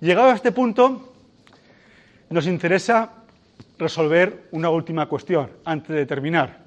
Llegado 0.00 0.28
a 0.28 0.34
este 0.34 0.52
punto, 0.52 1.14
nos 2.28 2.46
interesa 2.46 3.10
resolver 3.78 4.48
una 4.52 4.68
última 4.68 5.08
cuestión 5.08 5.50
antes 5.64 5.96
de 5.96 6.04
terminar. 6.04 6.64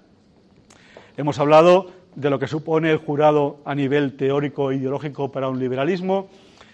Hemos 1.15 1.37
hablado 1.37 1.91
de 2.15 2.29
lo 2.29 2.39
que 2.39 2.47
supone 2.47 2.89
el 2.89 2.97
jurado 2.97 3.59
a 3.65 3.75
nivel 3.75 4.17
teórico 4.17 4.71
e 4.71 4.77
ideológico 4.77 5.31
para 5.31 5.47
un 5.47 5.59
liberalismo. 5.59 6.29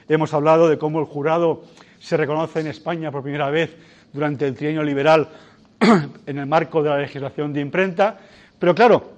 Hemos 0.07 0.33
hablado 0.33 0.69
de 0.69 0.77
cómo 0.77 0.99
el 0.99 1.05
jurado 1.05 1.63
se 1.99 2.15
reconoce 2.15 2.61
en 2.61 2.67
España 2.67 3.11
por 3.11 3.21
primera 3.21 3.49
vez 3.49 3.75
durante 4.13 4.47
el 4.47 4.55
trienio 4.55 4.83
liberal 4.83 5.29
en 6.25 6.37
el 6.37 6.45
marco 6.45 6.83
de 6.83 6.89
la 6.89 6.97
legislación 6.97 7.53
de 7.53 7.61
imprenta. 7.61 8.19
Pero 8.57 8.75
claro, 8.75 9.11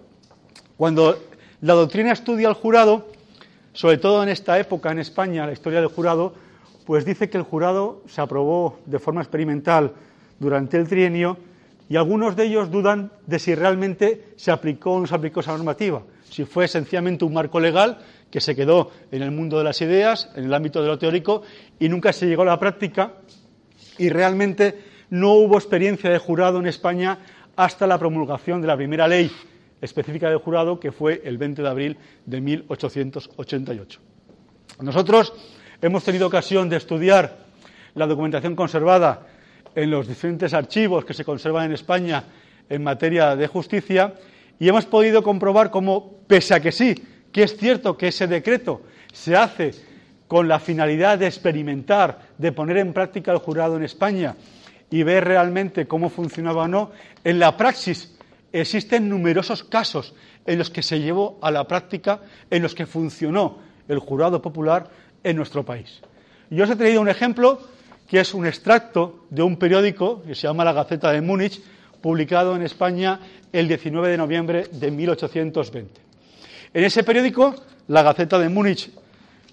cuando 0.78 1.18
la 1.62 1.74
doctrina 1.74 2.12
estudia 2.12 2.48
al 2.48 2.54
jurado, 2.54 3.08
sobre 3.74 3.98
todo 3.98 4.24
en 4.24 4.30
esta 4.30 4.60
época 4.60 4.92
en 4.92 5.00
España, 5.00 5.46
la 5.46 5.54
historia 5.54 5.80
del 5.80 5.90
jurado, 5.90 6.34
pues 6.86 7.06
dice 7.06 7.30
que 7.30 7.38
el 7.38 7.44
jurado 7.44 8.02
se 8.08 8.22
aprobó 8.22 8.80
de 8.86 9.00
forma 9.00 9.22
experimental 9.22 9.94
durante 10.40 10.78
el 10.78 10.88
trienio 10.88 11.38
y 11.88 11.96
algunos 11.96 12.36
de 12.36 12.46
ellos 12.46 12.72
dudan 12.72 13.12
de 13.28 13.38
si 13.38 13.54
realmente 13.54 14.34
se 14.38 14.52
aplicó 14.52 14.94
o 14.94 15.00
no 15.00 15.08
se 15.08 15.16
aplicó 15.16 15.42
esa 15.42 15.52
normativa, 15.52 16.04
si 16.30 16.46
fue 16.46 16.68
sencillamente 16.68 17.26
un 17.26 17.34
marco 17.34 17.60
legal 17.60 18.00
que 18.32 18.40
se 18.40 18.56
quedó 18.56 18.92
en 19.12 19.22
el 19.22 19.32
mundo 19.32 19.58
de 19.58 19.66
las 19.66 19.82
ideas, 19.82 20.30
en 20.36 20.46
el 20.46 20.54
ámbito 20.54 20.82
de 20.82 20.88
lo 20.88 20.98
teórico, 20.98 21.44
y 21.80 21.90
nunca 21.90 22.14
se 22.14 22.28
llegó 22.28 22.44
a 22.44 22.46
la 22.46 22.60
práctica, 22.60 23.14
y 23.98 24.10
realmente 24.10 24.91
no 25.12 25.34
hubo 25.34 25.58
experiencia 25.58 26.10
de 26.10 26.18
jurado 26.18 26.60
en 26.60 26.68
España 26.68 27.20
hasta 27.56 27.86
la 27.86 28.00
promulgación 28.00 28.62
de 28.62 28.68
la 28.68 28.78
primera 28.78 29.08
ley 29.08 29.30
específica 29.82 30.30
del 30.30 30.38
jurado, 30.38 30.80
que 30.80 30.92
fue 30.92 31.22
el 31.26 31.38
20 31.38 31.62
de 31.62 31.68
abril 31.68 31.98
de 32.26 32.40
1888. 32.40 34.00
Nosotros 34.80 35.34
hemos 35.82 36.04
tenido 36.06 36.28
ocasión 36.28 36.70
de 36.70 36.78
estudiar 36.78 37.40
la 37.94 38.08
documentación 38.08 38.56
conservada 38.56 39.28
en 39.76 39.92
los 39.92 40.08
diferentes 40.08 40.54
archivos 40.54 41.04
que 41.04 41.14
se 41.14 41.26
conservan 41.26 41.66
en 41.66 41.74
España 41.74 42.24
en 42.70 42.82
materia 42.82 43.36
de 43.36 43.48
justicia 43.48 44.14
y 44.60 44.70
hemos 44.70 44.86
podido 44.86 45.24
comprobar 45.24 45.72
cómo, 45.72 46.20
pese 46.26 46.54
a 46.54 46.62
que 46.62 46.72
sí, 46.72 46.96
que 47.34 47.44
es 47.44 47.58
cierto 47.58 47.98
que 47.98 48.08
ese 48.08 48.28
decreto 48.28 48.84
se 49.12 49.36
hace 49.36 49.72
con 50.30 50.48
la 50.48 50.60
finalidad 50.62 51.18
de 51.18 51.28
experimentar, 51.28 52.20
de 52.38 52.54
poner 52.54 52.78
en 52.78 52.94
práctica 52.94 53.34
el 53.34 53.40
jurado 53.40 53.76
en 53.76 53.84
España 53.84 54.36
y 54.92 55.04
ver 55.04 55.24
realmente 55.24 55.88
cómo 55.88 56.10
funcionaba 56.10 56.64
o 56.64 56.68
no, 56.68 56.92
en 57.24 57.40
la 57.40 57.58
praxis 57.58 58.14
existen 58.52 59.10
numerosos 59.10 59.64
casos 59.64 60.14
en 60.46 60.60
los 60.60 60.70
que 60.70 60.84
se 60.84 61.00
llevó 61.00 61.40
a 61.42 61.50
la 61.50 61.66
práctica, 61.66 62.20
en 62.50 62.62
los 62.62 62.76
que 62.76 62.86
funcionó 62.86 63.60
el 63.88 64.00
jurado 64.00 64.42
popular 64.42 64.90
en 65.24 65.38
nuestro 65.38 65.64
país. 65.66 66.02
Yo 66.50 66.66
os 66.66 66.70
he 66.70 66.76
traído 66.76 67.02
un 67.02 67.10
ejemplo 67.10 67.62
que 68.08 68.20
es 68.20 68.34
un 68.34 68.46
extracto 68.46 69.26
de 69.30 69.42
un 69.42 69.56
periódico 69.56 70.22
que 70.24 70.36
se 70.36 70.48
llama 70.48 70.66
La 70.66 70.74
Gaceta 70.74 71.12
de 71.12 71.22
Múnich, 71.22 71.62
publicado 72.02 72.56
en 72.56 72.64
España 72.64 73.20
el 73.54 73.70
19 73.70 74.10
de 74.10 74.18
noviembre 74.18 74.68
de 74.70 74.92
1820. 74.92 76.02
En 76.74 76.84
ese 76.84 77.04
periódico, 77.04 77.56
la 77.88 78.04
Gaceta 78.04 78.38
de 78.38 78.50
Múnich 78.50 78.92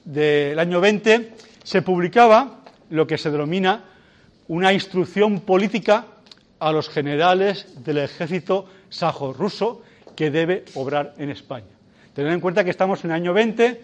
del 0.04 0.58
año 0.58 0.80
20, 0.80 1.34
se 1.62 1.82
publicaba 1.82 2.64
lo 2.90 3.06
que 3.06 3.18
se 3.18 3.30
denomina 3.30 3.84
una 4.48 4.72
instrucción 4.72 5.40
política 5.40 6.06
a 6.58 6.72
los 6.72 6.88
generales 6.88 7.66
del 7.84 7.98
ejército 7.98 8.66
sajo-ruso 8.88 9.82
que 10.16 10.30
debe 10.30 10.64
obrar 10.74 11.14
en 11.18 11.30
España. 11.30 11.66
Tened 12.14 12.32
en 12.32 12.40
cuenta 12.40 12.64
que 12.64 12.70
estamos 12.70 13.04
en 13.04 13.10
el 13.10 13.16
año 13.16 13.32
20, 13.32 13.80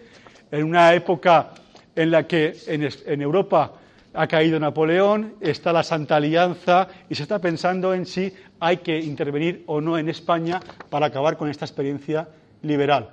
en 0.51 0.63
una 0.63 0.93
época 0.93 1.51
en 1.95 2.11
la 2.11 2.27
que 2.27 2.53
en, 2.67 3.21
Europa 3.21 3.73
ha 4.13 4.27
caído 4.27 4.59
Napoleón, 4.59 5.35
está 5.39 5.71
la 5.71 5.83
Santa 5.83 6.17
Alianza 6.17 6.87
y 7.09 7.15
se 7.15 7.23
está 7.23 7.39
pensando 7.39 7.93
en 7.93 8.05
si 8.05 8.33
hay 8.59 8.77
que 8.77 8.99
intervenir 8.99 9.63
o 9.67 9.79
no 9.79 9.97
en 9.97 10.09
España 10.09 10.59
para 10.89 11.05
acabar 11.05 11.37
con 11.37 11.49
esta 11.49 11.65
experiencia 11.65 12.27
liberal. 12.63 13.11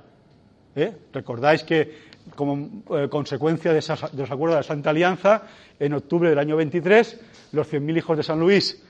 ¿Eh? 0.75 0.93
Recordáis 1.13 1.63
que 1.63 2.12
como 2.35 2.83
eh, 2.97 3.09
consecuencia 3.09 3.73
de, 3.73 3.81
de, 3.81 4.23
los 4.23 4.31
acuerdos 4.31 4.57
de 4.57 4.61
la 4.61 4.63
Santa 4.63 4.91
Alianza, 4.91 5.43
en 5.79 5.93
octubre 5.95 6.31
del 6.31 6.39
año 6.39 6.57
23, 6.57 7.21
los 7.53 7.71
100.000 7.71 7.99
hijos 7.99 8.17
de 8.17 8.23
San 8.23 8.41
Luis 8.41 8.83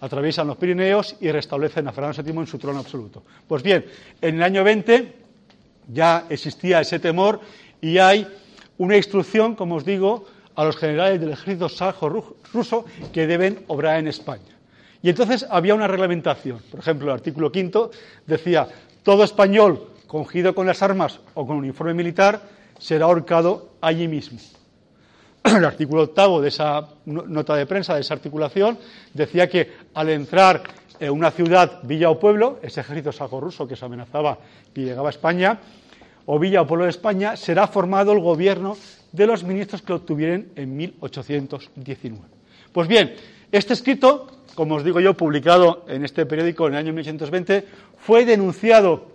atraviesan 0.00 0.46
los 0.46 0.56
Pirineos 0.56 1.16
y 1.20 1.30
restablecen 1.30 1.88
a 1.88 1.92
Fernando 1.92 2.22
VII 2.22 2.40
en 2.40 2.46
su 2.46 2.58
trono 2.58 2.80
absoluto. 2.80 3.22
Pues 3.48 3.62
bien, 3.62 3.84
en 4.20 4.36
el 4.36 4.42
año 4.42 4.62
20 4.64 5.12
ya 5.88 6.26
existía 6.28 6.80
ese 6.80 6.98
temor 6.98 7.40
y 7.80 7.98
hay 7.98 8.26
una 8.78 8.96
instrucción, 8.96 9.54
como 9.54 9.76
os 9.76 9.84
digo, 9.84 10.26
a 10.56 10.64
los 10.64 10.76
generales 10.76 11.20
del 11.20 11.32
ejército 11.32 11.68
sajo 11.68 12.34
ruso 12.52 12.84
que 13.12 13.26
deben 13.26 13.64
obrar 13.66 13.98
en 13.98 14.08
España. 14.08 14.54
Y 15.02 15.10
entonces 15.10 15.46
había 15.50 15.74
una 15.74 15.88
reglamentación. 15.88 16.60
Por 16.70 16.80
ejemplo, 16.80 17.08
el 17.08 17.14
artículo 17.14 17.52
quinto 17.52 17.90
decía, 18.26 18.68
todo 19.02 19.24
español 19.24 19.88
congido 20.06 20.54
con 20.54 20.66
las 20.66 20.82
armas 20.82 21.20
o 21.34 21.46
con 21.46 21.56
uniforme 21.56 21.94
militar 21.94 22.42
será 22.84 23.06
ahorcado 23.06 23.70
allí 23.80 24.06
mismo. 24.08 24.38
El 25.44 25.64
artículo 25.64 26.02
octavo 26.02 26.42
de 26.42 26.48
esa 26.48 26.86
nota 27.06 27.56
de 27.56 27.64
prensa, 27.64 27.94
de 27.94 28.02
esa 28.02 28.12
articulación, 28.12 28.76
decía 29.14 29.48
que 29.48 29.72
al 29.94 30.10
entrar 30.10 30.62
en 31.00 31.10
una 31.10 31.30
ciudad, 31.30 31.80
villa 31.82 32.10
o 32.10 32.20
pueblo, 32.20 32.60
ese 32.60 32.80
ejército 32.80 33.10
saco-ruso 33.10 33.66
que 33.66 33.74
se 33.74 33.86
amenazaba 33.86 34.36
y 34.74 34.84
llegaba 34.84 35.08
a 35.08 35.16
España, 35.16 35.58
o 36.26 36.38
villa 36.38 36.60
o 36.60 36.66
pueblo 36.66 36.84
de 36.84 36.90
España, 36.90 37.36
será 37.36 37.66
formado 37.68 38.12
el 38.12 38.20
gobierno 38.20 38.76
de 39.12 39.26
los 39.26 39.44
ministros 39.44 39.80
que 39.80 39.88
lo 39.88 39.96
obtuvieran 39.96 40.48
en 40.54 40.76
1819. 40.76 42.20
Pues 42.70 42.86
bien, 42.86 43.14
este 43.50 43.72
escrito, 43.72 44.28
como 44.54 44.74
os 44.74 44.84
digo 44.84 45.00
yo, 45.00 45.14
publicado 45.16 45.86
en 45.88 46.04
este 46.04 46.26
periódico 46.26 46.68
en 46.68 46.74
el 46.74 46.80
año 46.80 46.92
1820, 46.92 47.64
fue 47.96 48.26
denunciado 48.26 49.13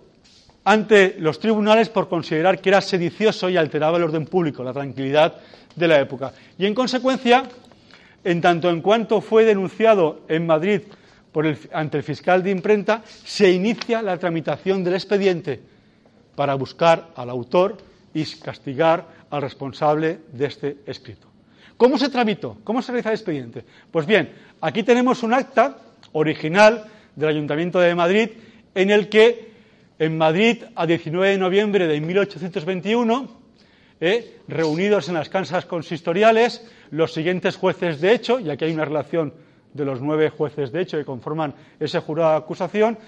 ante 0.64 1.16
los 1.18 1.38
tribunales 1.38 1.88
por 1.88 2.08
considerar 2.08 2.60
que 2.60 2.68
era 2.68 2.80
sedicioso 2.80 3.48
y 3.48 3.56
alteraba 3.56 3.96
el 3.96 4.04
orden 4.04 4.26
público, 4.26 4.62
la 4.62 4.72
tranquilidad 4.72 5.36
de 5.74 5.88
la 5.88 6.00
época. 6.00 6.32
Y 6.58 6.66
en 6.66 6.74
consecuencia, 6.74 7.44
en 8.24 8.40
tanto 8.40 8.68
en 8.70 8.82
cuanto 8.82 9.20
fue 9.20 9.44
denunciado 9.44 10.20
en 10.28 10.46
Madrid 10.46 10.82
ante 11.72 11.98
el 11.98 12.02
fiscal 12.02 12.42
de 12.42 12.50
imprenta, 12.50 13.02
se 13.06 13.50
inicia 13.50 14.02
la 14.02 14.18
tramitación 14.18 14.82
del 14.84 14.94
expediente 14.94 15.60
para 16.34 16.54
buscar 16.54 17.08
al 17.14 17.30
autor 17.30 17.78
y 18.12 18.24
castigar 18.24 19.06
al 19.30 19.42
responsable 19.42 20.18
de 20.32 20.46
este 20.46 20.76
escrito. 20.86 21.28
¿Cómo 21.76 21.96
se 21.96 22.08
tramitó? 22.10 22.58
¿Cómo 22.64 22.82
se 22.82 22.92
realiza 22.92 23.10
el 23.10 23.14
expediente? 23.14 23.64
Pues 23.90 24.04
bien, 24.06 24.30
aquí 24.60 24.82
tenemos 24.82 25.22
un 25.22 25.32
acta 25.32 25.78
original 26.12 26.84
del 27.14 27.28
Ayuntamiento 27.28 27.78
de 27.78 27.94
Madrid 27.94 28.30
en 28.74 28.90
el 28.90 29.08
que 29.08 29.49
en 30.00 30.16
Madrid 30.16 30.64
a 30.74 30.86
19 30.86 31.28
de 31.28 31.36
noviembre 31.38 31.86
de 31.86 32.00
1821, 32.00 33.28
eh, 34.00 34.38
reunidos 34.48 35.08
en 35.08 35.14
las 35.14 35.28
casas 35.28 35.66
consistoriales, 35.66 36.66
los 36.90 37.12
siguientes 37.12 37.56
jueces 37.56 38.00
de 38.00 38.14
hecho, 38.14 38.40
y 38.40 38.48
aquí 38.48 38.64
hay 38.64 38.72
una 38.72 38.86
relación 38.86 39.34
de 39.74 39.84
los 39.84 40.00
nueve 40.00 40.30
jueces 40.30 40.72
de 40.72 40.80
hecho 40.80 40.96
que 40.96 41.04
conforman 41.04 41.54
ese 41.78 42.00
jurado 42.00 42.30
de 42.30 42.36
acusación, 42.38 42.98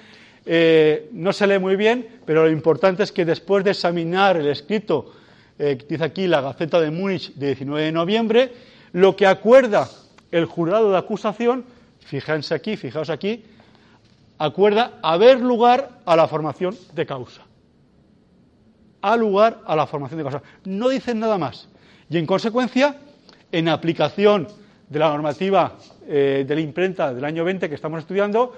eh, 0.44 1.08
no 1.12 1.32
se 1.32 1.46
lee 1.46 1.58
muy 1.58 1.76
bien, 1.76 2.06
pero 2.26 2.44
lo 2.44 2.50
importante 2.50 3.04
es 3.04 3.10
que 3.10 3.24
después 3.24 3.64
de 3.64 3.70
examinar 3.70 4.36
el 4.36 4.48
escrito, 4.48 5.14
eh, 5.58 5.78
dice 5.88 6.04
aquí 6.04 6.26
la 6.26 6.42
Gaceta 6.42 6.78
de 6.78 6.90
Múnich 6.90 7.32
de 7.36 7.46
19 7.46 7.84
de 7.86 7.92
noviembre, 7.92 8.52
lo 8.92 9.16
que 9.16 9.26
acuerda 9.26 9.88
el 10.30 10.44
jurado 10.44 10.90
de 10.90 10.98
acusación, 10.98 11.64
fíjense 12.00 12.54
aquí, 12.54 12.76
fijaos 12.76 13.08
aquí, 13.08 13.44
acuerda 14.44 14.98
haber 15.02 15.40
lugar 15.40 16.00
a 16.04 16.16
la 16.16 16.26
formación 16.26 16.76
de 16.94 17.06
causa. 17.06 17.42
A 19.00 19.16
lugar 19.16 19.60
a 19.64 19.76
la 19.76 19.86
formación 19.86 20.18
de 20.18 20.24
causa. 20.24 20.42
No 20.64 20.88
dicen 20.88 21.20
nada 21.20 21.38
más. 21.38 21.68
Y 22.10 22.18
en 22.18 22.26
consecuencia, 22.26 22.96
en 23.52 23.68
aplicación 23.68 24.48
de 24.88 24.98
la 24.98 25.10
normativa 25.10 25.76
eh, 26.08 26.44
de 26.46 26.54
la 26.56 26.60
imprenta 26.60 27.14
del 27.14 27.24
año 27.24 27.44
20 27.44 27.68
que 27.68 27.74
estamos 27.76 28.00
estudiando, 28.00 28.52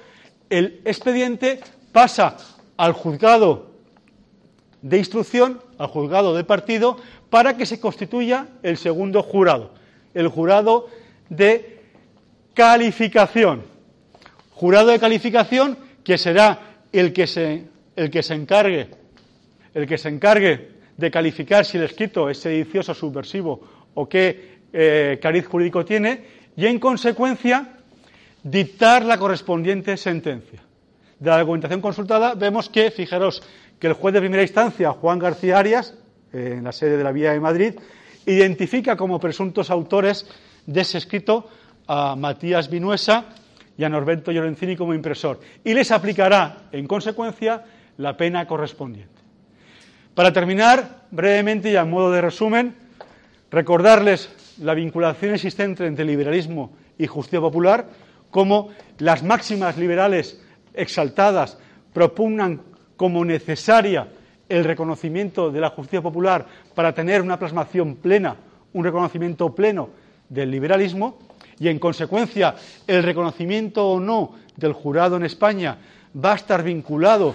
el 0.49 0.81
expediente 0.87 1.61
pasa 1.93 2.39
al 2.79 2.93
juzgado 2.93 3.71
de 4.81 4.97
instrucción, 4.97 5.61
al 5.77 5.89
juzgado 5.89 6.35
de 6.35 6.45
partido, 6.45 6.97
para 7.29 7.59
que 7.59 7.67
se 7.67 7.79
constituya 7.79 8.49
el 8.63 8.79
segundo 8.79 9.23
jurado, 9.23 9.73
el 10.15 10.29
jurado 10.29 10.87
de 11.29 11.83
calificación 12.55 13.74
jurado 14.55 14.89
de 14.89 14.99
calificación 14.99 15.77
que 16.03 16.19
será 16.19 16.81
el 16.93 17.13
que 17.13 17.27
se, 17.27 17.65
el 17.97 18.11
que 18.11 18.23
se 18.23 18.35
encargue 18.35 18.89
el 19.75 19.87
que 19.87 19.99
se 19.99 20.09
encargue 20.09 20.71
de 20.97 21.11
calificar 21.11 21.65
si 21.65 21.77
el 21.77 21.85
escrito 21.85 22.31
es 22.31 22.39
sedicioso, 22.39 22.95
subversivo 22.95 23.61
o 23.95 24.09
qué 24.09 24.59
eh, 24.73 25.19
cariz 25.21 25.47
jurídico 25.47 25.85
tiene 25.85 26.25
y 26.57 26.67
en 26.67 26.79
consecuencia 26.79 27.75
dictar 28.43 29.05
la 29.05 29.19
correspondiente 29.19 29.97
sentencia. 29.97 30.63
De 31.19 31.31
la 31.31 31.39
documentación 31.39 31.81
consultada 31.81 32.35
vemos 32.35 32.69
que, 32.69 32.91
fijaros, 32.91 33.43
que 33.79 33.89
el 33.89 33.95
juez 33.95 34.15
de 34.15 34.21
primera 34.21 34.43
instancia, 34.43 34.93
Juan 34.93 35.19
García 35.19 35.59
Arias, 35.59 35.95
en 36.33 36.65
la 36.65 36.73
sede 36.73 36.97
de 36.97 37.05
la 37.05 37.13
Vía 37.13 37.33
de 37.33 37.41
Madrid, 37.41 37.75
identifica 38.27 38.97
como 38.97 39.21
presuntos 39.21 39.71
autores 39.71 40.27
de 40.67 40.81
ese 40.81 40.99
escrito 40.99 41.49
a 41.87 42.17
Matías 42.17 42.71
Vinuesa 42.71 43.27
y 43.77 43.85
a 43.85 43.89
Norberto 43.89 44.33
Llorenzini 44.33 44.77
como 44.77 44.95
impresor 44.95 45.41
y 45.65 45.75
les 45.75 45.91
aplicará, 45.91 46.69
en 46.73 46.87
consecuencia, 46.87 47.65
la 47.97 48.17
pena 48.17 48.47
correspondiente. 48.47 49.13
Para 50.15 50.33
terminar, 50.33 51.07
brevemente 51.11 51.73
y 51.73 51.77
a 51.77 51.85
modo 51.85 52.13
de 52.13 52.21
resumen, 52.21 52.75
recordarles 53.51 54.31
la 54.61 54.75
vinculación 54.75 55.35
existente 55.35 55.87
entre 55.87 56.05
liberalismo 56.05 56.73
y 56.99 57.07
justicia 57.07 57.41
popular, 57.41 57.89
como 58.31 58.71
las 58.99 59.23
máximas 59.23 59.77
liberales 59.77 60.41
exaltadas 60.73 61.59
propugnan 61.93 62.63
como 62.97 63.25
necesaria 63.25 64.09
el 64.49 64.65
reconocimiento 64.65 65.51
de 65.51 65.61
la 65.61 65.71
justicia 65.71 66.03
popular 66.03 66.47
para 66.75 66.95
tener 66.95 67.23
una 67.23 67.39
plasmación 67.39 67.97
plena, 67.97 68.37
un 68.73 68.85
reconocimiento 68.85 69.55
pleno 69.55 69.91
del 70.29 70.51
liberalismo, 70.51 71.19
y, 71.59 71.69
en 71.69 71.79
consecuencia, 71.79 72.55
el 72.87 73.03
reconocimiento 73.03 73.89
o 73.89 74.01
no 74.01 74.35
del 74.57 74.73
jurado 74.73 75.17
en 75.17 75.25
España 75.25 75.79
va 76.15 76.33
a 76.33 76.37
estar 76.37 76.63
vinculado 76.63 77.35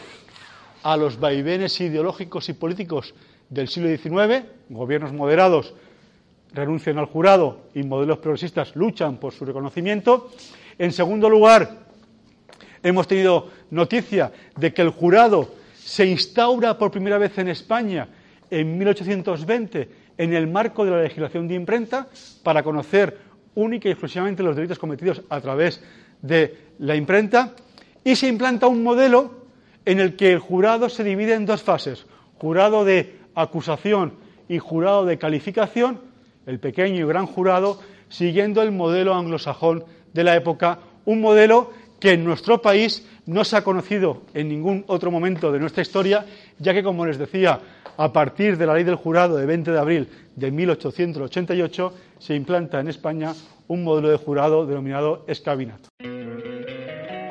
a 0.83 0.95
los 0.95 1.19
vaivenes 1.19 1.79
ideológicos 1.81 2.47
y 2.49 2.53
políticos 2.53 3.13
del 3.49 3.67
siglo 3.67 3.89
XIX, 3.89 4.45
gobiernos 4.69 5.11
moderados 5.11 5.73
renuncian 6.53 6.97
al 6.97 7.05
jurado 7.05 7.69
y 7.73 7.83
modelos 7.83 8.19
progresistas 8.19 8.75
luchan 8.75 9.17
por 9.17 9.33
su 9.33 9.45
reconocimiento. 9.45 10.31
En 10.77 10.91
segundo 10.91 11.29
lugar, 11.29 11.69
hemos 12.81 13.07
tenido 13.07 13.49
noticia 13.71 14.31
de 14.55 14.73
que 14.73 14.81
el 14.81 14.89
jurado 14.89 15.53
se 15.77 16.05
instaura 16.05 16.77
por 16.77 16.91
primera 16.91 17.17
vez 17.17 17.37
en 17.37 17.49
España 17.49 18.07
en 18.49 18.77
1820 18.77 19.89
en 20.17 20.33
el 20.33 20.47
marco 20.47 20.83
de 20.85 20.91
la 20.91 21.01
legislación 21.01 21.47
de 21.47 21.55
imprenta 21.55 22.07
para 22.43 22.63
conocer 22.63 23.28
única 23.55 23.87
y 23.87 23.91
exclusivamente 23.91 24.43
los 24.43 24.55
delitos 24.55 24.79
cometidos 24.79 25.21
a 25.29 25.41
través 25.41 25.81
de 26.21 26.57
la 26.79 26.95
imprenta 26.95 27.53
y 28.03 28.15
se 28.15 28.27
implanta 28.27 28.67
un 28.67 28.83
modelo 28.83 29.39
en 29.85 29.99
el 29.99 30.15
que 30.15 30.31
el 30.31 30.39
jurado 30.39 30.89
se 30.89 31.03
divide 31.03 31.33
en 31.33 31.45
dos 31.45 31.63
fases, 31.63 32.05
jurado 32.37 32.85
de 32.85 33.17
acusación 33.35 34.13
y 34.47 34.59
jurado 34.59 35.05
de 35.05 35.17
calificación, 35.17 35.99
el 36.45 36.59
pequeño 36.59 37.05
y 37.05 37.07
gran 37.07 37.25
jurado, 37.25 37.79
siguiendo 38.09 38.61
el 38.61 38.71
modelo 38.71 39.13
anglosajón 39.13 39.83
de 40.13 40.23
la 40.23 40.35
época, 40.35 40.79
un 41.05 41.21
modelo 41.21 41.71
que 41.99 42.13
en 42.13 42.23
nuestro 42.23 42.61
país 42.61 43.07
no 43.29 43.43
se 43.43 43.55
ha 43.55 43.63
conocido 43.63 44.23
en 44.33 44.49
ningún 44.49 44.83
otro 44.87 45.11
momento 45.11 45.51
de 45.51 45.59
nuestra 45.59 45.83
historia, 45.83 46.25
ya 46.57 46.73
que, 46.73 46.81
como 46.81 47.05
les 47.05 47.19
decía, 47.19 47.59
a 47.95 48.11
partir 48.11 48.57
de 48.57 48.65
la 48.65 48.73
ley 48.73 48.83
del 48.83 48.95
jurado 48.95 49.37
de 49.37 49.45
20 49.45 49.71
de 49.71 49.79
abril 49.79 50.09
de 50.35 50.49
1888 50.49 51.93
se 52.17 52.35
implanta 52.35 52.79
en 52.79 52.87
España 52.87 53.33
un 53.67 53.83
modelo 53.83 54.09
de 54.09 54.17
jurado 54.17 54.65
denominado 54.65 55.25
escabinato. 55.27 55.89